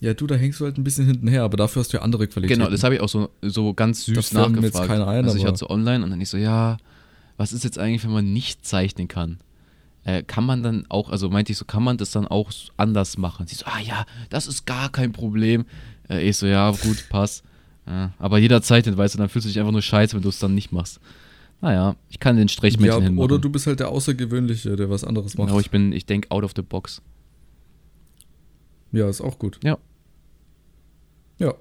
[0.00, 2.26] Ja, du, da hängst du halt ein bisschen hintenher, aber dafür hast du ja andere
[2.26, 2.58] Qualitäten.
[2.58, 4.64] Genau, das habe ich auch so, so ganz süß Das nachgefragt.
[4.64, 6.76] jetzt keiner ein, also ich hatte so online und dann ich so, ja,
[7.36, 9.38] was ist jetzt eigentlich, wenn man nicht zeichnen kann?
[10.04, 13.16] Äh, kann man dann auch, also meinte ich so, kann man das dann auch anders
[13.16, 13.46] machen?
[13.46, 15.66] Sie so, ah ja, das ist gar kein Problem.
[16.08, 17.44] Äh, ich so, ja, gut, passt.
[17.86, 20.28] Ja, aber jeder zeichnet, weißt du, dann fühlst du dich einfach nur scheiße, wenn du
[20.28, 21.00] es dann nicht machst.
[21.60, 23.24] Naja, ich kann den ja, Strichmännchen hinmachen.
[23.24, 25.46] oder du bist halt der Außergewöhnliche, der was anderes macht.
[25.46, 27.00] Genau, ich bin, ich denke out of the box.
[28.92, 29.58] Ja, ist auch gut.
[29.64, 29.78] Ja.
[31.38, 31.54] Ja.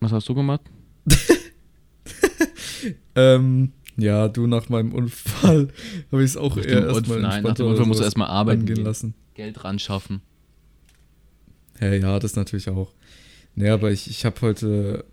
[0.00, 0.62] Was hast du gemacht?
[3.18, 5.68] Ähm, ja, du, nach meinem Unfall
[6.12, 8.84] habe ich es auch eher erstmal nein, nach dem Unfall musst du erstmal arbeiten gehen.
[8.84, 9.14] lassen.
[9.34, 10.22] Geld ran schaffen.
[11.80, 12.92] Ja, ja, das natürlich auch.
[13.56, 15.04] Nee, aber ich, ich habe heute,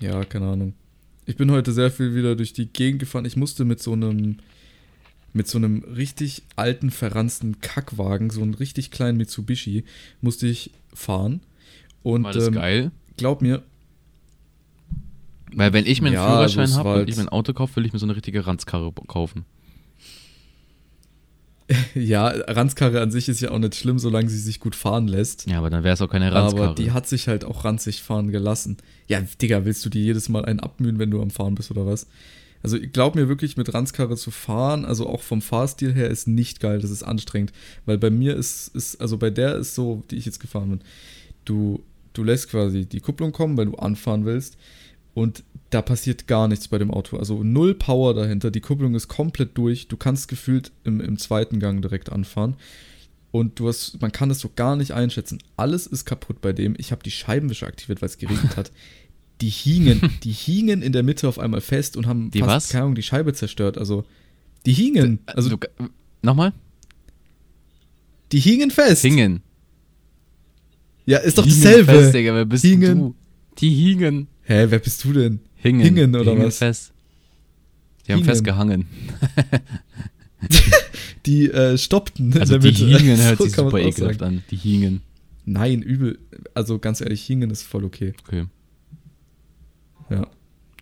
[0.00, 0.74] ja, keine Ahnung.
[1.26, 3.26] Ich bin heute sehr viel wieder durch die Gegend gefahren.
[3.26, 4.38] Ich musste mit so einem,
[5.32, 9.84] mit so einem richtig alten, verranzten Kackwagen, so einen richtig kleinen Mitsubishi,
[10.20, 11.40] musste ich fahren.
[12.02, 12.90] Und War das ähm, geil?
[13.16, 13.62] glaub mir,
[15.54, 17.52] Weil wenn ich mir einen Ja, also Führerschein es habe und ich mir ein Auto
[17.52, 19.44] kaufe, will ich mir so eine richtige Ranzkarre kaufen.
[21.94, 25.48] ja, Ranzkarre an sich ist ja auch nicht schlimm, solange sie sich gut fahren lässt.
[25.48, 26.68] Ja, aber dann wäre es auch keine Ranzkarre.
[26.70, 28.76] Aber die hat sich halt auch ranzig fahren gelassen.
[29.08, 31.86] Ja, Digga, willst du dir jedes Mal einen abmühen, wenn du am Fahren bist oder
[31.86, 32.06] was?
[32.62, 36.60] Also glaub mir wirklich, mit Ranzkarre zu fahren, also auch vom Fahrstil her, ist nicht
[36.60, 37.52] geil, das ist anstrengend.
[37.86, 40.80] Weil bei mir ist, ist also bei der ist so, die ich jetzt gefahren bin,
[41.44, 44.56] du du lässt quasi die Kupplung kommen, wenn du anfahren willst.
[45.14, 47.18] Und da passiert gar nichts bei dem Auto.
[47.18, 48.50] Also null Power dahinter.
[48.50, 49.88] Die Kupplung ist komplett durch.
[49.88, 52.56] Du kannst gefühlt im, im zweiten Gang direkt anfahren.
[53.30, 55.38] Und du hast, man kann das so gar nicht einschätzen.
[55.56, 56.74] Alles ist kaputt bei dem.
[56.78, 58.70] Ich habe die Scheibenwischer aktiviert, weil es geregnet hat.
[59.42, 62.70] Die hingen, die hingen in der Mitte auf einmal fest und haben Die was?
[62.70, 63.76] keine Ahnung, die Scheibe zerstört.
[63.76, 64.06] Also,
[64.64, 65.18] die hingen.
[65.26, 65.58] Also, du,
[66.22, 66.54] nochmal?
[68.32, 69.02] die hingen fest.
[69.02, 69.42] Hingen.
[71.04, 71.92] Ja, ist doch Hingen dasselbe.
[71.92, 72.98] Fest, Digga, wer bist Hingen.
[72.98, 73.14] du?
[73.58, 74.28] Die hingen.
[74.44, 75.40] Hä, wer bist du denn?
[75.56, 75.80] Hingen.
[75.82, 76.58] Hingen Die oder hingen was?
[76.58, 76.92] fest.
[78.06, 78.30] Die haben Hingen.
[78.30, 78.86] festgehangen.
[81.26, 82.32] Die äh, stoppten.
[82.32, 82.98] in Also der die Mitte.
[82.98, 84.42] hingen hört So sich super ekelhaft an.
[84.50, 85.02] Die hingen.
[85.44, 86.18] Nein, übel.
[86.54, 88.14] Also ganz ehrlich, hingen ist voll okay.
[88.26, 88.44] Okay.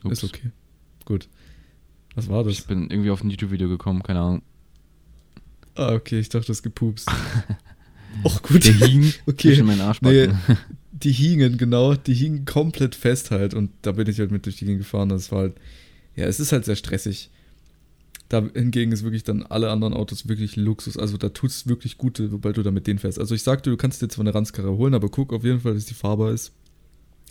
[0.04, 0.22] Ups.
[0.22, 0.50] ist okay.
[1.04, 1.28] Gut.
[2.14, 2.54] Was war das?
[2.54, 4.42] Ich bin irgendwie auf ein YouTube-Video gekommen, keine Ahnung.
[5.74, 7.08] Ah, okay, ich dachte, das gepupst.
[8.24, 8.64] Och, gut.
[8.64, 9.48] Der hing Okay.
[9.48, 10.38] zwischen meinen Arschbacken.
[10.92, 14.56] Die hingen, genau, die hingen komplett fest halt und da bin ich halt mit durch
[14.56, 15.08] die Gegend gefahren.
[15.08, 15.54] Das war halt,
[16.14, 17.30] ja, es ist halt sehr stressig.
[18.28, 20.98] Da hingegen ist wirklich dann alle anderen Autos wirklich Luxus.
[20.98, 23.18] Also da tut es wirklich gut, sobald du da mit denen fährst.
[23.18, 25.72] Also ich sagte, du kannst dir zwar eine Ranzkarre holen, aber guck auf jeden Fall,
[25.72, 26.52] dass die fahrbar ist.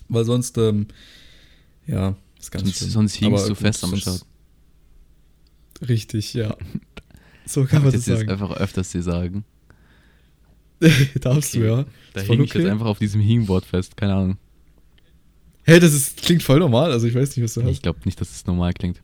[0.08, 0.88] Weil sonst, ähm,
[1.86, 2.89] ja, ist ganz Sonst, schlimm.
[2.89, 4.25] sonst hingst du fest am Start.
[5.88, 6.56] Richtig, ja.
[7.45, 8.30] So kann man das das jetzt sagen.
[8.30, 9.43] einfach öfters dir sagen.
[11.19, 11.60] Darfst Okay.
[11.63, 11.86] du, ja.
[12.13, 12.69] Da hing ich jetzt okay.
[12.69, 14.38] einfach auf diesem Hingboard fest, keine Ahnung.
[15.63, 16.91] Hey, das ist, klingt voll normal.
[16.91, 17.82] Also ich weiß nicht, was du Ich hast.
[17.84, 19.02] glaube nicht, dass es normal klingt.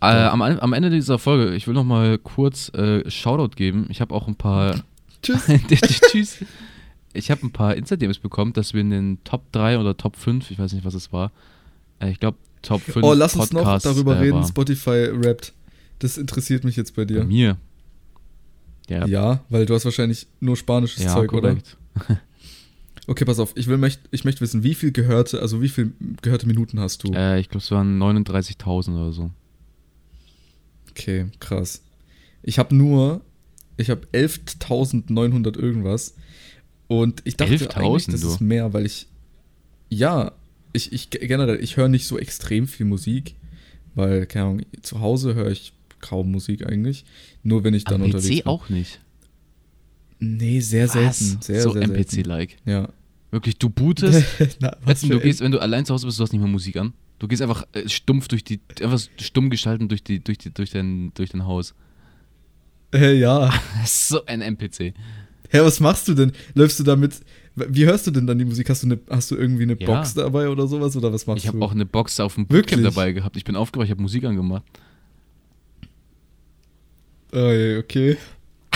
[0.00, 3.86] Äh, am, am Ende dieser Folge, ich will noch mal kurz äh, Shoutout geben.
[3.90, 4.84] Ich habe auch ein paar
[5.22, 5.44] Tschüss.
[6.12, 6.44] Tschüss.
[7.14, 10.52] Ich habe ein paar Insta-DMs bekommen, dass wir in den Top 3 oder Top 5,
[10.52, 11.32] ich weiß nicht, was es war.
[12.00, 14.44] Äh, ich glaube, Top 5 Oh, lass uns noch darüber reden.
[14.44, 15.52] Spotify rappt.
[16.00, 17.24] Das interessiert mich jetzt bei Bei dir.
[17.24, 17.56] mir.
[18.88, 21.76] Ja, Ja, weil du hast wahrscheinlich nur spanisches ja Zeug, korrekt.
[21.94, 22.20] oder?
[23.10, 23.52] Okay, pass auf.
[23.56, 27.04] Ich, will, möcht, ich möchte wissen, wie viel gehörte, also wie viel gehörte Minuten hast
[27.04, 27.12] du?
[27.14, 29.30] Äh, ich glaube, es waren 39.000 oder so.
[30.90, 31.82] Okay, krass.
[32.42, 33.22] Ich habe nur,
[33.78, 36.16] ich habe 11.900 irgendwas.
[36.86, 38.28] Und ich dachte 11.000 eigentlich, das du?
[38.28, 39.08] ist mehr, weil ich,
[39.88, 40.32] ja,
[40.72, 43.34] ich, ich generell, ich höre nicht so extrem viel Musik,
[43.94, 47.04] weil, keine Ahnung, zu Hause höre ich kaum Musik eigentlich.
[47.42, 48.46] Nur wenn ich dann Am unterwegs PC bin.
[48.46, 49.00] auch nicht.
[50.20, 51.08] Nee, sehr selten.
[51.08, 51.46] Was?
[51.46, 51.94] Sehr, so sehr selten.
[51.94, 52.56] NPC-like.
[52.64, 52.88] Ja.
[53.30, 54.24] Wirklich, du bootest,
[54.60, 56.76] Na, was du gehst, wenn du allein zu Hause bist, du hast nicht mehr Musik
[56.76, 56.92] an.
[57.18, 60.70] Du gehst einfach äh, stumpf durch die, einfach stumm gestalten durch die, durch die, durch
[60.70, 61.74] dein, durch dein Haus.
[62.94, 63.52] Äh, ja.
[63.84, 64.94] So ein NPC.
[65.50, 66.32] Hä, was machst du denn?
[66.54, 67.20] Läufst du damit?
[67.68, 68.68] Wie hörst du denn dann die Musik?
[68.70, 69.86] Hast du, eine, hast du irgendwie eine Ja.
[69.86, 70.96] Box dabei oder sowas?
[70.96, 72.76] Oder was machst Ich habe auch eine Box auf dem Wirklich?
[72.80, 73.36] Bootcamp dabei gehabt.
[73.36, 74.64] Ich bin aufgewacht, ich habe Musik angemacht.
[77.32, 78.16] Oh, ja, okay.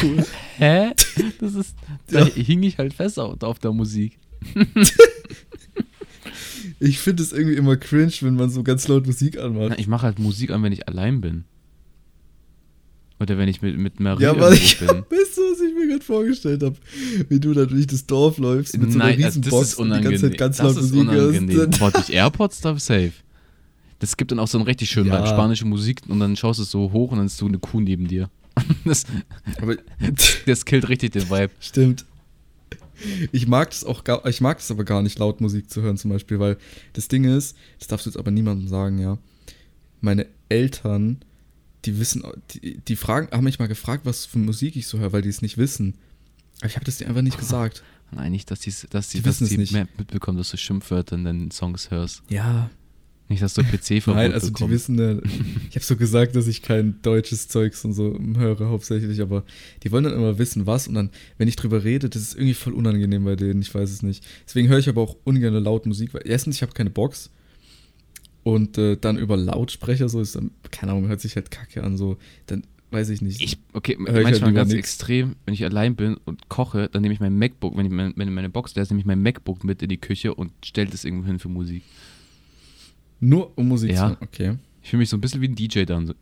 [0.03, 0.25] Cool.
[0.59, 0.93] Hä?
[1.41, 1.75] Das ist.
[2.11, 4.19] Da hing ich halt fest auf, der Musik.
[6.79, 9.79] Ich finde es irgendwie immer cringe, wenn man so ganz laut Musik Na, anmacht.
[9.79, 11.45] ich mache halt Musik an, wenn ich allein bin.
[13.21, 14.89] Oder wenn ich mit, mit Marie Ja, aber ich, bin.
[14.89, 16.77] weißt du, was mir gerade vorgestellt habe?
[17.29, 19.75] Wie du da durch das Dorf läufst mit so einer Nein, also das Riesenbox ist
[19.77, 20.11] und die unangenehm.
[20.21, 21.51] ganze Zeit ganz laut Musik unangenehm.
[21.51, 21.71] hörst.
[21.79, 23.13] Boah, durch AirPods da safe.
[23.99, 25.27] Das gibt dann auch so einen richtig schönen Ja.
[25.27, 27.81] spanische Musik und dann schaust du es so hoch und dann ist so eine Kuh
[27.81, 28.31] neben dir.
[28.85, 29.05] Das,
[29.61, 29.77] Aber
[30.47, 31.51] das killt richtig den Vibe.
[31.61, 32.05] Stimmt.
[33.33, 35.97] Ich mag das auch gar, ich mag das aber gar nicht, laut Musik zu hören
[35.97, 36.57] zum Beispiel, weil
[36.93, 39.19] das Ding ist, das darfst du jetzt aber niemandem sagen, ja.
[40.01, 41.19] Meine Eltern,
[41.85, 45.13] die wissen, die, die fragen, haben mich mal gefragt, was für Musik ich so höre,
[45.13, 45.95] weil die es nicht wissen.
[46.61, 47.83] Aber ich habe das dir einfach nicht gesagt.
[48.13, 49.73] Nein, nicht, dass die, dass die, Die dass die nicht.
[49.73, 52.23] mehr mitbekommen, dass du Schimpfwörter in deinen Songs hörst.
[52.29, 52.71] Ja.
[53.29, 54.73] Nicht, dass du PC-Verbot Nein, also die bekommst.
[54.75, 55.13] wissen, ja,
[55.71, 59.45] ich habe so gesagt, dass ich kein deutsches Zeugs und so höre hauptsächlich, aber
[59.83, 62.53] die wollen dann immer wissen, was und dann, wenn ich drüber rede, das ist irgendwie
[62.55, 64.23] voll unangenehm bei denen, ich weiß es nicht.
[64.47, 67.31] Deswegen höre ich aber auch ungern laut Musik, weil erstens, ich habe keine Box
[68.45, 71.97] und äh, dann über Lautsprecher, so ist dann, keine Ahnung, hört sich halt kacke an,
[71.97, 73.41] so, dann weiß ich nicht.
[73.41, 74.79] Ich, okay, halt manchmal lieber ganz nix.
[74.81, 78.13] extrem, wenn ich allein bin und koche, dann nehme ich mein MacBook, wenn ich mein,
[78.17, 80.91] wenn meine Box da ist, nehme ich mein MacBook mit in die Küche und stelle
[80.91, 81.83] das irgendwo hin für Musik.
[83.21, 83.97] Nur um Musik Ja.
[83.97, 84.57] zu hören, okay.
[84.83, 86.07] Ich fühle mich so ein bisschen wie ein DJ dann.
[86.07, 86.15] So.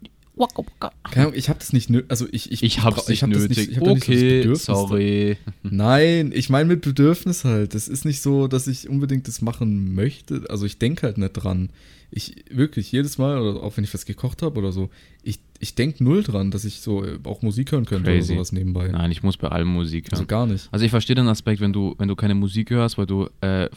[1.05, 3.31] Keine Ahnung, ich habe das nicht nötig, also ich, ich, Ich hab's brauch- nicht hab
[3.33, 3.71] das nötig.
[3.71, 5.37] ich hab da nicht so okay, da- sorry.
[5.63, 7.75] Nein, ich meine mit Bedürfnis halt.
[7.75, 10.45] Das ist nicht so, dass ich unbedingt das machen möchte.
[10.49, 11.71] Also ich denke halt nicht dran.
[12.13, 14.91] Ich wirklich jedes Mal, oder auch wenn ich was gekocht habe oder so,
[15.23, 18.33] ich, ich denke null dran, dass ich so äh, auch Musik hören könnte Crazy.
[18.33, 18.89] oder sowas nebenbei.
[18.89, 20.15] Nein, ich muss bei allem Musik hören.
[20.15, 20.69] Also gar nicht.
[20.73, 23.69] Also ich verstehe den Aspekt, wenn du, wenn du keine Musik hörst, weil du, äh,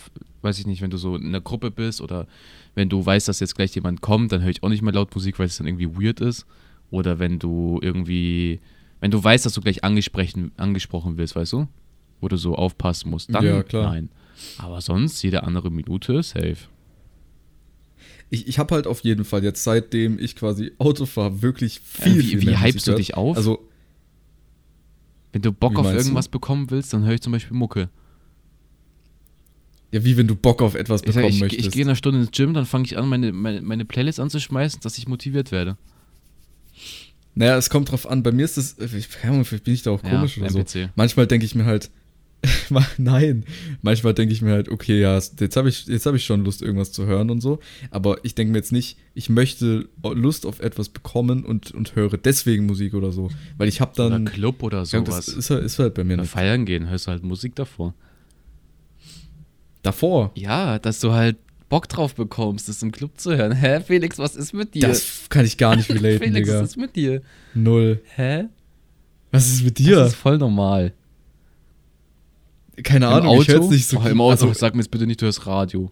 [0.42, 2.26] weiß ich nicht, wenn du so in einer Gruppe bist oder
[2.76, 5.14] wenn du weißt, dass jetzt gleich jemand kommt, dann höre ich auch nicht mehr laut
[5.14, 6.46] Musik, weil es dann irgendwie weird ist.
[6.92, 8.60] Oder wenn du irgendwie,
[9.00, 11.68] wenn du weißt, dass du gleich angesprochen, angesprochen wirst, weißt du?
[12.22, 13.36] wo du so aufpassen musst.
[13.36, 13.92] Dann Ja, klar.
[13.92, 14.10] nein.
[14.58, 16.56] Aber sonst, jede andere Minute, safe.
[18.30, 21.82] Ich, ich habe halt auf jeden Fall jetzt, seitdem ich quasi Auto fahre, wirklich Äh,
[22.04, 23.36] viel, wie viel wie mehr hypst du dich auf?
[23.36, 23.60] Also,
[25.34, 26.04] Wenn du Bock Wie auf meinst du?
[26.06, 27.90] irgendwas bekommen willst, dann höre ich zum Beispiel Mucke.
[29.94, 31.68] Ja, wie wenn du Bock auf etwas Ich, bekommen ich, möchtest.
[31.68, 34.20] ich gehe in einer Stunde ins Gym, dann fange ich an, meine, meine, meine Playlist
[34.20, 35.78] anzuschmeißen, dass ich motiviert werde.
[37.36, 38.22] Naja, es kommt drauf an.
[38.24, 40.50] Bei mir ist das, ich, keine Ahnung, vielleicht bin ich da auch Ja, komisch oder
[40.52, 40.60] so.
[40.60, 40.90] NPC.
[40.96, 41.90] Manchmal denke ich mir halt,
[42.98, 43.46] nein,
[43.82, 46.62] manchmal denke ich mir halt, okay, ja, jetzt habe ich, jetzt habe ich schon Lust,
[46.62, 47.60] irgendwas zu hören und so.
[47.90, 52.18] Aber ich denke mir jetzt nicht, ich möchte Lust auf etwas bekommen und, und höre
[52.18, 53.30] deswegen Musik oder so.
[53.58, 54.26] Weil ich habe Oder dann.
[54.26, 55.26] Club oder ja, sowas.
[55.26, 57.94] das ist, halt- ist halt bei mir Oder feiern gehen, hörst du halt Musik davor.
[59.84, 60.32] Davor.
[60.36, 61.38] Ja, dass du halt
[61.70, 63.52] Bock drauf bekommst, das im Club zu hören.
[63.52, 64.88] Hä, Felix, was ist mit dir?
[64.88, 66.62] Das kann ich gar nicht relaten, Felix, Digga.
[66.62, 67.22] was ist mit dir?
[67.54, 68.02] Null.
[68.16, 68.46] Hä?
[69.32, 70.06] Was ist mit Das dir?
[70.06, 70.94] ist voll normal.
[72.84, 73.42] Keine Im Ahnung, Auto?
[73.44, 75.46] ich höre nicht so oh, Im Auto, Also, sag mir jetzt bitte nicht, du hörst
[75.46, 75.92] Radio.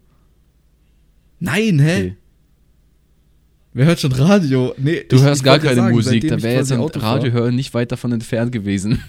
[1.40, 1.96] nein, hä?
[1.98, 2.16] Okay.
[3.74, 4.74] Wer hört schon Radio?
[4.78, 7.16] Nee, Du ich- hörst ich gar keine sagen, Musik, da wäre jetzt ein Auto fahr-
[7.16, 9.02] Radio hören nicht weit davon entfernt gewesen.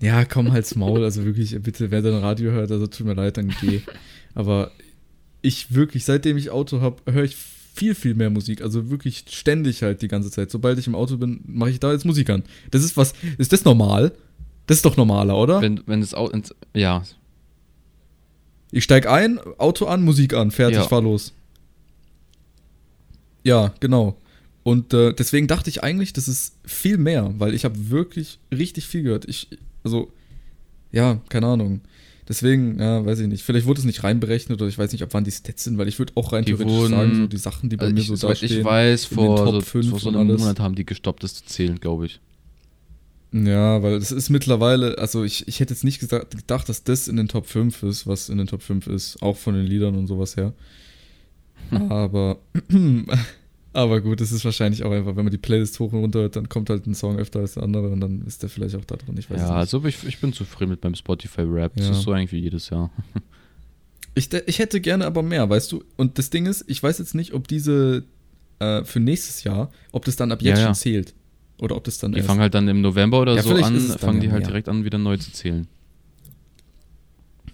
[0.00, 3.36] Ja, komm halt's Maul, also wirklich, bitte, wer dann Radio hört, also tut mir leid,
[3.36, 3.80] dann geh.
[4.36, 4.70] Aber
[5.42, 8.62] ich wirklich, seitdem ich Auto habe, höre ich viel, viel mehr Musik.
[8.62, 10.50] Also wirklich ständig halt die ganze Zeit.
[10.50, 12.44] Sobald ich im Auto bin, mache ich da jetzt Musik an.
[12.70, 14.12] Das ist was, ist das normal?
[14.66, 15.60] Das ist doch normaler, oder?
[15.62, 16.38] wenn, wenn das Auto.
[16.74, 17.02] Ja,
[18.72, 20.82] Ich steig ein, Auto an, Musik an, fertig, Ja.
[20.84, 21.32] fahr los.
[23.44, 24.16] Ja, genau.
[24.64, 28.86] Und äh, deswegen dachte ich eigentlich, das ist viel mehr, weil ich habe wirklich richtig
[28.86, 29.28] viel gehört.
[29.28, 29.48] Ich,
[29.84, 30.12] also,
[30.90, 31.80] ja, keine Ahnung.
[32.28, 33.44] Deswegen, ja, weiß ich nicht.
[33.44, 35.86] Vielleicht wurde es nicht reinberechnet oder ich weiß nicht, ab wann die Stats sind, weil
[35.86, 38.00] ich würde auch rein Die theoretisch wurden- sagen, so die Sachen, die bei also mir
[38.00, 38.58] ich, so dastehen.
[38.58, 40.26] ich weiß, vor Top so, 5 vor so einem.
[40.26, 42.20] Monat haben die gestoppt, das zu zählen, glaube ich.
[43.32, 47.06] Ja, weil es ist mittlerweile, also ich, ich hätte jetzt nicht gesagt, gedacht, dass das
[47.06, 49.94] in den Top 5 ist, was in den Top 5 ist, auch von den Liedern
[49.96, 50.52] und sowas her.
[51.88, 52.38] Aber,
[53.76, 56.36] aber gut, es ist wahrscheinlich auch einfach, wenn man die Playlist hoch und runter hört,
[56.36, 58.84] dann kommt halt ein Song öfter als der andere und dann ist der vielleicht auch
[58.84, 59.56] da drin, ich weiß Ja, nicht.
[59.56, 61.74] also ich, ich bin zufrieden mit meinem Spotify-Rap.
[61.76, 61.92] Das Ja.
[61.92, 62.90] ist so eigentlich wie jedes Jahr.
[64.18, 65.84] Ich, ich hätte gerne aber mehr, weißt du?
[65.98, 68.02] Und das Ding ist, ich weiß jetzt nicht, ob diese
[68.60, 71.12] äh, für nächstes Jahr, ob das dann ab jetzt Ja, schon zählt.
[71.60, 74.20] Oder ob das dann Die fangen halt dann im November oder Ja, so an, fangen
[74.22, 75.66] die halt direkt an, wieder neu zu zählen.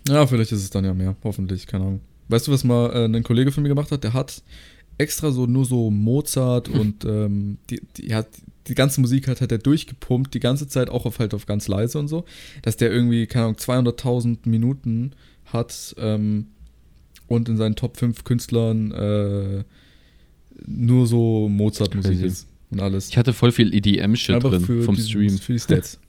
[0.07, 1.17] Ja, vielleicht ist es dann ja mehr.
[1.25, 2.01] Hoffentlich, keine Ahnung.
[2.29, 4.05] Weißt du, was mal äh, ein Kollege von mir gemacht hat?
[4.05, 4.41] Der hat
[5.03, 8.29] extra so nur so Mozart und ähm, die, die, hat,
[8.69, 11.69] die ganze Musik hat, hat er durchgepumpt, die ganze Zeit auch auf halt auf ganz
[11.69, 12.25] leise und so,
[12.63, 15.13] dass der irgendwie, keine Ahnung, 200.000 Minuten
[15.47, 16.47] hat ähm,
[17.27, 19.65] und in seinen Top 5 Künstlern äh,
[20.67, 23.09] nur so Mozart-Musik ist und alles.
[23.09, 25.39] Ich hatte voll viel EDM-Shit drin vom diesen- Stream.
[25.39, 25.99] Für die Stats.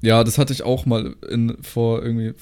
[0.00, 2.32] Ja, das hatte ich auch mal in, vor irgendwie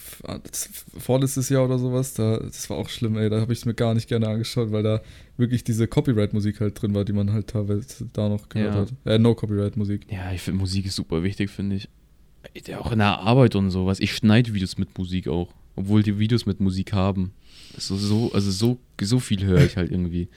[0.99, 2.13] vorletztes Jahr oder sowas.
[2.15, 3.31] Da, das war auch schlimm, ey.
[3.31, 5.01] Da habe ich es mir gar nicht gerne angeschaut, weil da
[5.39, 8.81] wirklich diese Copyright-Musik halt drin war, die man halt teilweise da noch gehört Ja.
[8.81, 8.93] hat.
[9.07, 10.07] Äh, No-Copyright-Musik.
[10.11, 11.89] Ja, ich finde Musik ist super wichtig, finde ich.
[12.79, 14.01] Auch in der Arbeit und sowas.
[14.01, 15.49] Ich schneide Videos mit Musik auch.
[15.75, 17.33] Obwohl die Videos mit Musik haben.
[17.75, 20.29] Das so, also so, so viel höre ich halt irgendwie.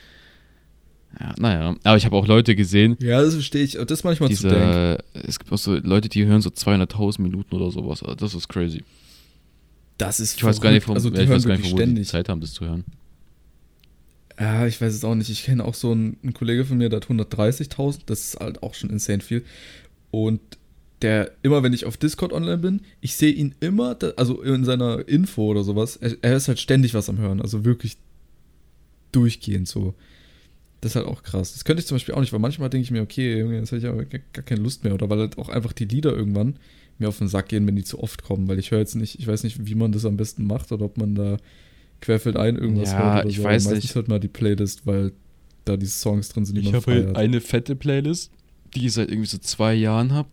[1.20, 1.76] Ja, naja.
[1.84, 3.74] Aber ich habe auch Leute gesehen, Ja, das verstehe ich.
[3.74, 4.98] Das ist manchmal zu denken.
[5.14, 8.04] diese, es gibt auch so Leute, die hören so 200.000 Minuten oder sowas.
[8.04, 8.84] Also Das ist crazy.
[9.98, 12.02] Das ist Ich weiß gar nicht, von, also die ich weiß gar nicht, wo die.
[12.04, 12.86] Zeit haben, das zu hören.
[14.40, 15.30] Ja, ich weiß es auch nicht.
[15.30, 18.02] Ich kenne auch so einen, einen Kollege von mir, der hat 130.000.
[18.06, 19.44] Das ist halt auch schon insane viel.
[20.12, 20.40] Und
[21.02, 25.08] der, immer wenn ich auf Discord online bin, ich sehe ihn immer, also in seiner
[25.08, 27.42] Info oder sowas, er, er ist halt ständig was am Hören.
[27.42, 27.98] Also wirklich
[29.12, 29.96] durchgehend so.
[30.82, 31.54] Das ist halt auch krass.
[31.54, 33.72] Das könnte ich zum Beispiel auch nicht, weil manchmal denke ich mir, okay, Junge, jetzt
[33.72, 34.94] habe ich aber gar keine Lust mehr.
[34.94, 36.56] Oder weil halt auch einfach die Lieder irgendwann
[37.00, 38.48] mir auf den Sack gehen, wenn die zu oft kommen.
[38.48, 40.86] Weil ich höre jetzt nicht, ich weiß nicht, wie man das am besten macht oder
[40.86, 41.38] ob man da
[42.02, 43.44] querfeldein irgendwas Ja, hört oder ich so.
[43.44, 43.96] weiß Meistens nicht.
[43.96, 45.12] hört man die Playlist, weil
[45.66, 47.18] da diese Songs drin sind, die Ich man habe halt feiert.
[47.18, 48.32] eine fette Playlist,
[48.76, 50.30] die ich seit irgendwie so zwei Jahren habe.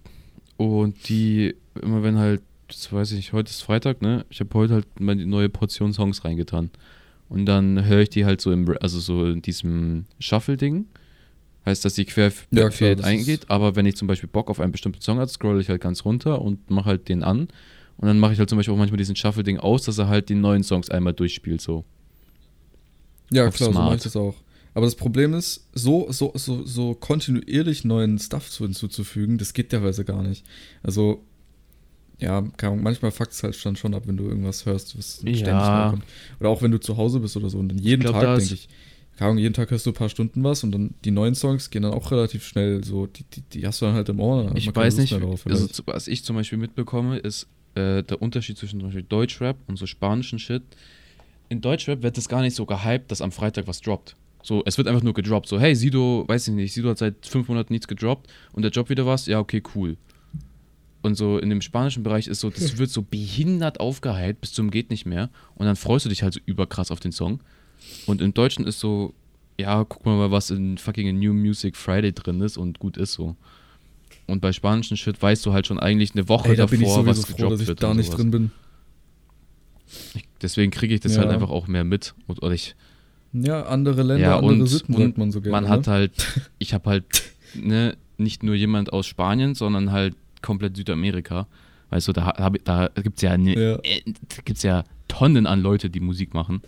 [0.57, 4.25] Und die, immer wenn halt, das weiß ich nicht, heute ist Freitag, ne?
[4.31, 6.71] Ich habe heute halt meine neue Portion Songs reingetan.
[7.29, 10.87] Und dann höre ich die halt so im, also so in diesem Shuffle-Ding.
[11.65, 13.51] Heißt, dass die quer Ja, quer eingeht.
[13.51, 16.05] Aber wenn ich zum Beispiel Bock auf einen bestimmten Song habe, scroll ich halt ganz
[16.05, 17.49] runter und mache halt den an.
[17.99, 20.29] Und dann mache ich halt zum Beispiel auch manchmal diesen Shuffle-Ding aus, dass er halt
[20.29, 21.85] die neuen Songs einmal durchspielt, so.
[23.33, 23.97] Ja, auf klar, so mache Smart.
[23.99, 24.37] ich das auch.
[24.75, 29.71] Aber das Problem ist, so, so, so, so kontinuierlich neuen Stuff zu hinzuzufügen, das geht
[29.71, 30.45] teilweise gar nicht.
[30.83, 31.25] Also,
[32.19, 35.17] ja, keine Ahnung, manchmal fuckt es halt dann schon ab, wenn du irgendwas hörst, was
[35.17, 36.05] ständig neu kommt.
[36.41, 37.59] Oder auch wenn du zu Hause bist oder so.
[37.59, 38.69] Und dann jeden glaub, Tag, denke ich,
[39.17, 41.71] keine Ahnung, jeden Tag hörst du ein paar Stunden was und dann die neuen Songs
[41.71, 44.49] gehen dann auch relativ schnell so, die, die, die hast du dann halt im Ohr.
[44.49, 48.57] hat Ich weiß nicht, drauf, also was ich zum Beispiel mitbekomme, ist, äh, der Unterschied
[48.57, 50.63] zwischen zum Beispiel Deutschrap und so spanischen Shit.
[51.49, 54.17] In Deutschrap wird das gar nicht so gehypt, dass am Freitag was droppt.
[54.43, 55.49] So, es wird einfach nur gedroppt.
[55.49, 58.71] So, hey, Sido, weiß ich nicht, Sido hat seit fünf Monaten nichts gedroppt und der
[58.71, 59.97] Job wieder was, ja, okay, cool.
[61.03, 64.71] Und so in dem spanischen Bereich ist so, das wird so behindert aufgehypt bis zum
[64.71, 65.31] geht nicht mehr.
[65.55, 67.41] Und dann freust du dich halt so überkrass auf den Song.
[68.07, 69.15] Und im Deutschen ist so,
[69.59, 73.37] ja, guck mal, was in fucking New Music Friday drin ist und gut ist so.
[74.27, 77.25] Und bei spanischen Shit weißt du halt schon eigentlich eine Woche Ey, da davor, was
[77.25, 78.17] froh, gedroppt dass ich da nicht sowas.
[78.21, 78.51] drin bin.
[80.43, 81.23] Deswegen kriege ich das Ja.
[81.23, 82.15] halt einfach auch mehr mit.
[82.27, 82.75] Und, oder ich,
[83.33, 85.53] Ja, andere Länder, ja, andere und, Sitten, und man so gerne.
[85.53, 85.71] man ne?
[85.71, 86.13] hat halt,
[86.59, 87.05] ich habe halt
[87.55, 90.15] ne, nicht nur jemand aus Spanien, sondern halt
[90.47, 91.47] komplett Südamerika.
[91.91, 92.33] Weißt du, da,
[92.65, 93.79] da gibt es ja, ne, Ja.
[93.83, 94.03] äh,
[94.45, 96.63] gibt's ja Tonnen an Leute, die Musik machen.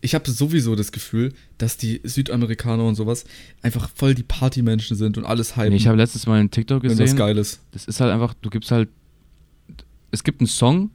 [0.00, 3.24] ich habe sowieso das Gefühl, dass die Südamerikaner und sowas
[3.62, 6.82] einfach voll die Partymenschen sind und alles hypen, Nee, ich habe letztes Mal einen TikTok
[6.82, 7.16] wenn das gesehen.
[7.16, 7.60] geil ist.
[7.72, 8.88] Das ist halt einfach, du gibst halt,
[10.10, 10.90] es gibt einen Song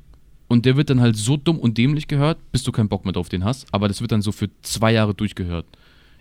[0.47, 3.17] und der wird dann halt so dumm und dämlich gehört, bis du keinen Bock mehr
[3.17, 5.65] auf den hast, aber das wird dann so für zwei Jahre durchgehört.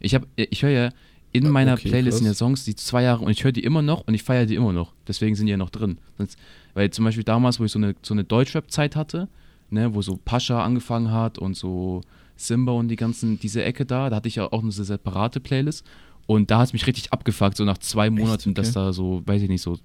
[0.00, 0.90] Ich habe, ich höre ja
[1.32, 2.34] in Ah, meiner okay, Playlist sind ja.
[2.34, 4.72] Songs, die zwei Jahre und ich höre die immer noch und ich feiere die immer
[4.72, 4.92] noch.
[5.06, 5.98] Deswegen sind die ja noch drin.
[6.16, 6.38] Sonst,
[6.74, 9.28] weil zum Beispiel damals, wo ich so eine, so eine Deutschrap-Zeit hatte,
[9.70, 12.00] ne, wo so Pascha angefangen hat und so
[12.36, 15.84] Simba und die ganzen, diese Ecke da, da hatte ich ja auch eine separate Playlist
[16.26, 18.74] und da hat es mich richtig abgefuckt, so nach zwei Monaten, dass Okay.
[18.86, 19.78] da so, weiß ich nicht, so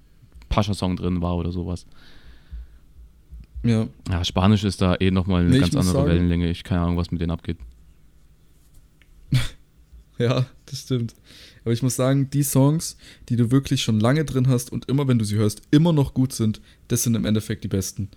[0.48, 1.84] Pascha-Song drin war oder sowas.
[3.64, 6.50] Ja, Ja, Spanisch ist da eh nochmal eine Nee, ganz andere sagen- Wellenlänge.
[6.50, 7.56] Ich keine Ahnung, was mit denen abgeht.
[10.18, 11.14] Ja, das stimmt.
[11.64, 12.96] Aber ich muss sagen, die Songs,
[13.28, 16.14] die du wirklich schon lange drin hast und immer, wenn du sie hörst, immer noch
[16.14, 18.08] gut sind, das sind im Endeffekt die besten.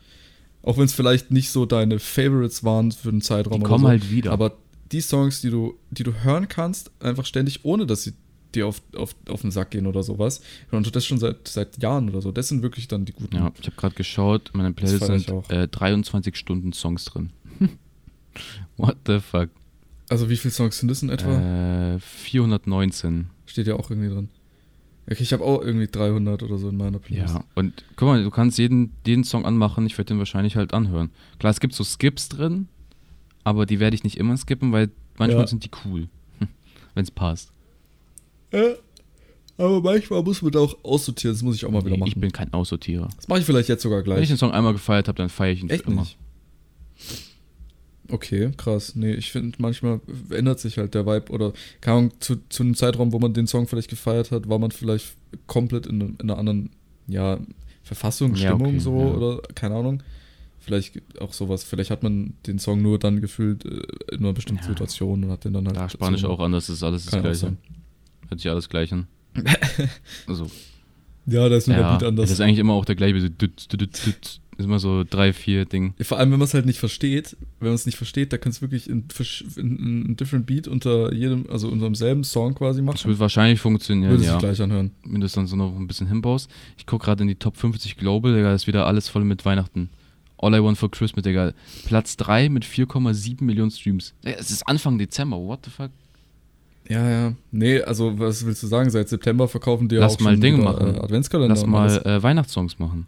[0.64, 3.90] Auch wenn es vielleicht nicht so deine Favorites waren für einen Zeitraum Die kommen so.
[3.90, 4.32] halt wieder.
[4.32, 4.58] Aber
[4.92, 8.14] die Songs, die du, die du hören kannst, einfach ständig, ohne dass sie
[8.54, 10.42] dir auf, auf, auf den Sack gehen oder sowas.
[10.72, 12.32] Und das schon seit, seit Jahren oder so.
[12.32, 13.36] Das sind wirklich dann die guten.
[13.36, 15.50] Ja, ich habe gerade geschaut, meine Playlist feier ich sind auch.
[15.50, 17.32] äh, 23 Stunden Songs drin.
[18.78, 19.50] What the fuck?
[20.10, 21.96] Also wie viele Songs sind das in etwa?
[21.96, 23.30] Äh, 419.
[23.46, 24.30] Steht ja auch irgendwie drin.
[25.10, 27.34] Okay, ich habe auch irgendwie 300 oder so in meiner Playlist.
[27.36, 30.74] Ja, und guck mal, du kannst jeden, jeden Song anmachen, ich werde den wahrscheinlich halt
[30.74, 31.12] anhören.
[31.40, 32.68] Klar, es gibt so Skips drin,
[33.46, 35.48] aber die werde ich nicht immer skippen, weil manchmal Ja.
[35.48, 36.10] sind die cool.
[36.94, 37.52] Wenn es passt.
[38.52, 38.64] Ja,
[39.58, 42.10] aber manchmal muss man da auch aussortieren, das muss ich auch mal wieder Nee, machen.
[42.10, 43.08] ich bin kein Aussortierer.
[43.16, 44.28] das mache ich vielleicht jetzt sogar Wenn ich gleich.
[44.28, 46.02] den Song einmal gefeiert habe, dann feiere ich ihn Echt immer.
[46.02, 46.18] nicht?
[48.10, 48.96] Okay, krass.
[48.96, 50.00] Nee, ich finde, manchmal
[50.30, 53.48] ändert sich halt der Vibe oder, keine Ahnung, zu, zu einem Zeitraum, wo man den
[53.48, 56.70] Song vielleicht gefeiert hat, war man vielleicht komplett in, in einer anderen,
[57.08, 57.40] ja,
[57.84, 59.06] Verfassung, Ja, Stimmung okay, so ja.
[59.08, 60.04] oder, keine Ahnung.
[60.60, 63.82] Vielleicht auch sowas, vielleicht hat man den Song nur dann gefühlt äh,
[64.14, 64.70] in einer bestimmten Ja.
[64.70, 65.78] Situation und hat den dann halt.
[65.78, 67.56] Da Spanisch so- auch anders, ist alles das Gleiche.
[68.28, 69.08] Hört sich alles gleich an.
[70.28, 70.48] Also,
[71.26, 72.24] Ja, da ist nur ja, der Beat anders.
[72.26, 73.20] das ist eigentlich immer auch der gleiche.
[73.22, 74.42] So, düt, düt, düt.
[74.58, 75.94] Ist immer so drei, vier Ding.
[76.02, 78.60] Vor allem, wenn man es halt nicht versteht, wenn man es nicht versteht, da kannst
[78.60, 79.08] du wirklich in,
[80.18, 83.10] different Beat unter jedem, also unter demselben Song quasi Das machen.
[83.10, 84.32] wird wahrscheinlich funktionieren, Würde ja.
[84.32, 84.92] sich gleich anhören.
[85.06, 86.50] Wenn du es dann so noch ein bisschen hinbaust.
[86.78, 89.90] Ich gucke gerade in die Top 50 Global, Digga, ist wieder alles voll mit Weihnachten.
[90.40, 91.54] All I Want for Christmas, Digga.
[91.86, 94.14] Platz 3 mit 4,7 Millionen Streams.
[94.24, 95.92] Es ist Anfang Dezember, what the fuck?
[96.90, 97.34] Ja, ja.
[97.52, 98.90] Nee, also was willst du sagen?
[98.90, 100.96] Seit September verkaufen die Lass auch mal schon Dinge machen.
[100.96, 101.54] Äh, Adventskalender.
[101.54, 103.08] Lass mal äh, Weihnachtssongs machen.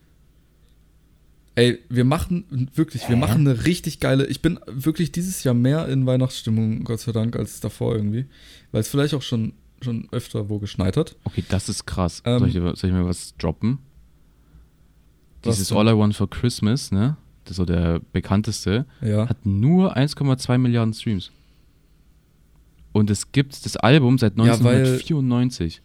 [1.60, 3.20] Ey, wir machen wirklich, wir Hä?
[3.20, 4.26] machen eine richtig geile.
[4.28, 8.28] Ich bin wirklich dieses Jahr mehr in Weihnachtsstimmung, Gott sei Dank, als davor irgendwie.
[8.72, 9.51] Weil es vielleicht auch schon,
[9.82, 11.18] schon öfter wo geschneit hat.
[11.26, 12.22] Okay, das ist krass.
[12.24, 13.80] Ähm, soll, ich, soll ich mir was droppen?
[15.43, 15.78] Was Dieses denn?
[15.78, 17.18] All I Want for Christmas, ne?
[17.43, 18.86] Das ist so der bekannteste.
[19.01, 19.28] Ja.
[19.28, 21.30] Hat nur 1,2 Milliarden Streams.
[22.93, 25.82] Und es gibt das Album seit Ja, weil- 1994.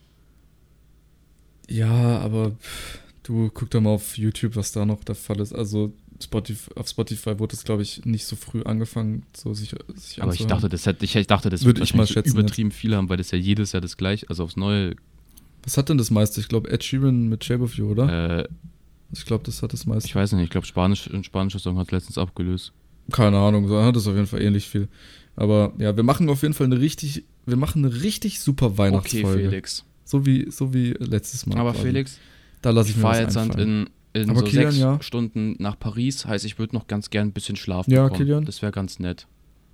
[1.68, 5.52] Ja, aber pff, du guck doch mal auf YouTube, was da noch der Fall ist.
[5.52, 10.22] Also Spotify, auf Spotify wurde es, glaube ich, nicht so früh angefangen, so sich, sich
[10.22, 12.96] Aber ich dachte, das hätte, ich, ich dachte, das Würde ich mal schätzen übertrieben viele
[12.96, 14.94] haben, weil das ja jedes Jahr das gleiche, also aufs Neue.
[15.64, 16.40] Was hat denn das meiste?
[16.40, 18.40] Ich glaube, Ed Sheeran mit Shape of You, oder?
[18.40, 18.48] Äh,
[19.12, 20.06] ich glaube, das hat das meiste.
[20.06, 22.72] ich weiß nicht, ich glaube, Spanisch, ein spanischer Song hat letztens abgelöst.
[23.10, 24.88] Keine Ahnung, so hat es auf jeden Fall ähnlich viel.
[25.36, 29.50] Aber ja, wir machen auf jeden Fall eine richtig, wir machen eine richtig super Weihnachtsfolge.
[29.50, 29.84] Felix.
[30.04, 31.58] So wie, so wie letztes Mal.
[31.58, 31.86] Aber quasi.
[31.86, 32.18] Felix,
[32.64, 33.86] da lasse ich ich fahre jetzt einfallen.
[34.14, 35.02] in, in Aber so Kilian, sechs ja.
[35.02, 38.18] Stunden nach Paris, heißt, ich würde noch ganz gern ein bisschen Schlaf Ja, bekommen.
[38.20, 38.44] Kilian?
[38.44, 39.26] Das wäre ganz nett.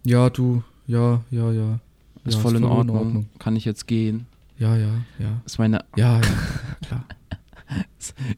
[0.04, 1.80] Ja, du, ja, ja, ja.
[2.24, 3.26] Ist Ja, voll in Ordnung.
[3.38, 4.26] Kann ich jetzt gehen?
[4.58, 5.40] Ja, ja, ja.
[5.46, 6.28] Ist meine, Ja, ja,
[6.86, 7.04] klar.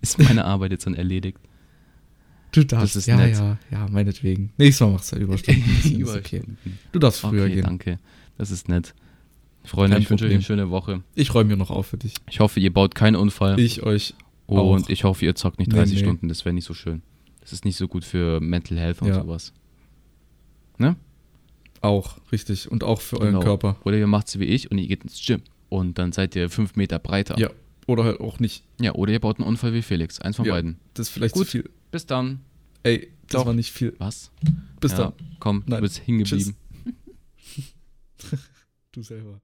[0.01, 1.39] ist meine Arbeit jetzt dann erledigt?
[2.53, 3.35] Du darfst, ist ja, nett.
[3.35, 4.53] ja, ja, meinetwegen.
[4.59, 5.65] Nächstes Mal machst du Überstunden.
[5.77, 5.97] Das ist okay.
[6.01, 6.59] Überstunden.
[6.93, 7.65] Du darfst früher Okay, gehen.
[7.65, 7.99] danke.
[8.37, 8.95] Das ist nett.
[9.65, 11.03] Freunde, ich wünsche euch eine schöne Woche.
[11.15, 12.15] Ich räume mir noch auf für dich.
[12.29, 13.59] Ich hoffe, ihr baut keinen Unfall.
[13.59, 14.15] Ich euch
[14.47, 14.89] und auch.
[14.89, 16.03] ich hoffe, ihr zockt nicht Nee, 30 nee.
[16.03, 16.29] Stunden.
[16.29, 17.03] Das wäre nicht so schön.
[17.41, 19.15] Das ist nicht so gut für Mental Health und Ja.
[19.23, 19.53] sowas.
[20.79, 20.97] Ne?
[21.81, 22.71] Auch, richtig.
[22.71, 23.41] Und auch für euren Genau.
[23.45, 23.77] Körper.
[23.85, 25.43] Oder ihr macht's wie ich und ihr geht ins Gym.
[25.69, 27.39] Und dann seid ihr fünf Meter breiter.
[27.39, 27.51] Ja.
[27.89, 28.63] Oder halt auch nicht.
[28.81, 30.21] Ja, oder ihr baut einen Unfall wie Felix.
[30.21, 30.53] Eins von Ja.
[30.53, 30.79] beiden.
[30.95, 31.47] Das ist vielleicht Gut.
[31.47, 31.71] zu viel.
[31.91, 32.41] Bis dann.
[32.85, 33.47] Ey, das Doch.
[33.47, 33.95] war nicht viel.
[33.99, 34.31] Was?
[34.81, 35.13] Bis ja, dann.
[35.41, 35.79] Komm, Nein.
[35.79, 36.55] du bist hängen geblieben.
[38.93, 39.41] Du selber.